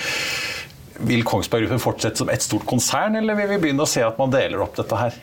Vil 1.06 1.22
Kongsberg 1.26 1.66
Gruppen 1.66 1.82
fortsette 1.82 2.18
som 2.18 2.30
et 2.32 2.42
stort 2.42 2.66
konsern, 2.66 3.14
eller 3.18 3.38
vil 3.38 3.52
vi 3.52 3.60
begynne 3.62 3.84
å 3.84 3.90
se 3.90 4.02
at 4.02 4.18
man 4.18 4.32
deler 4.34 4.64
opp 4.64 4.74
dette 4.78 4.98
her? 4.98 5.14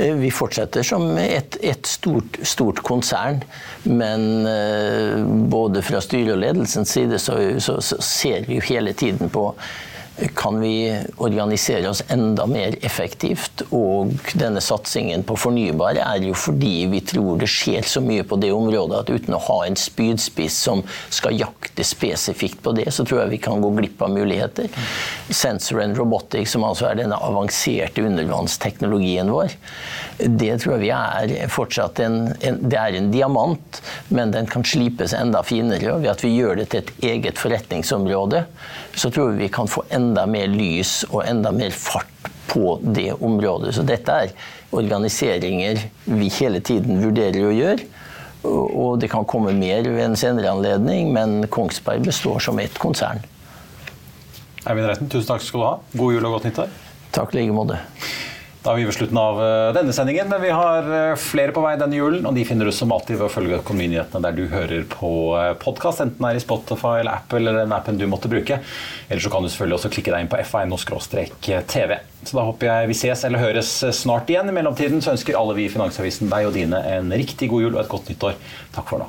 Eh, 0.00 0.14
vi 0.16 0.30
fortsetter 0.32 0.86
som 0.86 1.04
et, 1.20 1.58
et 1.60 1.86
stort, 1.86 2.38
stort, 2.46 2.80
konsern, 2.86 3.42
men 3.84 4.26
uh, 4.48 5.20
både 5.52 5.84
fra 5.84 6.00
styret 6.04 6.34
og 6.36 6.40
ledelsens 6.40 6.94
side 6.96 7.20
så, 7.20 7.36
så, 7.60 7.76
så 7.84 8.00
ser 8.04 8.48
vi 8.48 8.60
jo 8.60 8.66
hele 8.70 8.96
tiden 8.96 9.32
på 9.32 9.50
kan 10.34 10.60
vi 10.60 11.02
organisere 11.16 11.88
oss 11.88 12.02
enda 12.08 12.46
mer 12.46 12.76
effektivt. 12.86 13.62
Og 13.74 14.12
denne 14.38 14.62
satsingen 14.62 15.24
på 15.26 15.36
fornybare 15.40 16.04
er 16.04 16.24
jo 16.24 16.36
fordi 16.38 16.86
vi 16.92 17.00
tror 17.04 17.40
det 17.40 17.48
skjer 17.50 17.86
så 17.86 18.02
mye 18.04 18.24
på 18.28 18.38
det 18.40 18.52
området 18.54 19.00
at 19.00 19.10
uten 19.10 19.36
å 19.36 19.42
ha 19.48 19.58
en 19.66 19.78
spydspiss 19.78 20.58
som 20.68 20.82
skal 21.10 21.38
jakte 21.40 21.84
spesifikt 21.86 22.62
på 22.64 22.74
det, 22.76 22.88
så 22.94 23.04
tror 23.04 23.24
jeg 23.24 23.34
vi 23.34 23.42
kan 23.42 23.62
gå 23.62 23.72
glipp 23.78 24.02
av 24.04 24.12
muligheter. 24.14 24.70
Sensor 25.28 25.82
and 25.84 25.98
Robotics, 25.98 26.54
som 26.54 26.64
altså 26.68 26.90
er 26.90 27.00
denne 27.02 27.18
avanserte 27.18 28.04
undervannsteknologien 28.06 29.30
vår, 29.32 29.56
det 30.20 30.52
tror 30.62 30.76
jeg 30.76 30.84
vi 30.84 30.92
er 30.94 31.50
fortsatt 31.50 32.00
en, 32.04 32.18
en, 32.44 32.58
Det 32.70 32.76
er 32.78 32.96
en 32.98 33.10
diamant, 33.12 33.82
men 34.08 34.32
den 34.34 34.48
kan 34.50 34.64
slipes 34.66 35.14
enda 35.16 35.42
finere. 35.46 35.96
Ved 36.02 36.10
at 36.12 36.24
vi 36.24 36.34
gjør 36.36 36.60
det 36.60 36.70
til 36.72 36.84
et 36.84 36.92
eget 37.14 37.40
forretningsområde, 37.40 38.44
så 38.94 39.10
tror 39.10 39.32
vi 39.32 39.40
vi 39.40 39.48
kan 39.48 39.68
få 39.68 39.82
enda 39.88 40.09
enda 40.10 40.26
mer 40.26 40.50
lys 40.50 41.04
og 41.12 41.22
enda 41.24 41.54
mer 41.54 41.70
fart 41.70 42.10
på 42.50 42.78
det 42.82 43.12
området. 43.22 43.76
Så 43.76 43.86
dette 43.86 44.10
er 44.10 44.32
organiseringer 44.74 45.78
vi 46.04 46.30
hele 46.40 46.60
tiden 46.60 46.98
vurderer 47.02 47.46
å 47.46 47.54
gjøre. 47.54 47.86
Og 48.42 48.98
det 49.00 49.10
kan 49.12 49.26
komme 49.28 49.52
mer 49.52 49.84
ved 49.84 50.02
en 50.02 50.16
senere 50.18 50.50
anledning, 50.50 51.12
men 51.14 51.44
Kongsberg 51.52 52.06
består 52.08 52.40
som 52.42 52.58
ett 52.58 52.78
konsern. 52.80 53.20
Eivind 54.64 54.88
Reiten, 54.88 55.10
tusen 55.12 55.28
takk 55.28 55.44
skal 55.44 55.60
du 55.60 55.66
ha. 55.66 55.74
God 55.96 56.16
jul 56.16 56.26
og 56.26 56.38
godt 56.38 56.48
nyttår. 56.48 56.72
Takk 57.14 57.34
i 57.34 57.40
like 57.40 57.54
måte. 57.54 57.78
Da 58.60 58.74
er 58.74 58.76
vi 58.76 58.84
ved 58.84 58.92
slutten 58.92 59.16
av 59.16 59.38
eh, 59.40 59.70
denne 59.72 59.92
sendingen, 59.96 60.28
men 60.28 60.42
vi 60.42 60.50
har 60.52 60.84
eh, 60.92 61.14
flere 61.16 61.52
på 61.56 61.62
vei 61.64 61.78
denne 61.80 61.96
julen. 61.96 62.26
Og 62.28 62.34
de 62.36 62.42
finner 62.44 62.68
du 62.68 62.72
som 62.76 62.92
alltid 62.92 63.16
ved 63.16 63.30
å 63.30 63.32
følge 63.32 63.60
Økonominyhetene 63.62 64.20
der 64.26 64.34
du 64.36 64.42
hører 64.52 64.84
på 64.90 65.12
eh, 65.40 65.52
podkast, 65.62 66.02
enten 66.04 66.20
det 66.20 66.34
er 66.34 66.40
i 66.40 66.42
Spotify 66.44 66.98
eller 66.98 67.22
Apple 67.22 67.40
eller 67.40 67.62
den 67.62 67.72
appen 67.72 67.96
du 67.96 68.04
måtte 68.10 68.28
bruke. 68.28 68.58
Eller 69.08 69.24
så 69.24 69.32
kan 69.32 69.46
du 69.46 69.48
selvfølgelig 69.48 69.78
også 69.78 69.92
klikke 69.94 70.12
deg 70.12 70.26
inn 70.26 70.32
på 70.32 70.42
f1-tv. 70.44 71.96
Så 72.20 72.36
da 72.36 72.44
håper 72.50 72.68
jeg 72.68 72.90
vi 72.90 72.98
ses 73.00 73.24
eller 73.24 73.40
høres 73.40 73.72
snart 73.96 74.28
igjen. 74.28 74.52
I 74.52 74.56
mellomtiden 74.58 75.00
så 75.00 75.14
ønsker 75.14 75.40
alle 75.40 75.56
vi 75.56 75.64
i 75.64 75.72
Finansavisen 75.72 76.28
deg 76.28 76.50
og 76.50 76.52
dine 76.58 76.84
en 76.98 77.16
riktig 77.16 77.48
god 77.48 77.64
jul 77.64 77.72
og 77.72 77.80
et 77.86 77.94
godt 77.96 78.12
nyttår. 78.12 78.36
Takk 78.76 78.92
for 78.92 79.00
nå. 79.00 79.08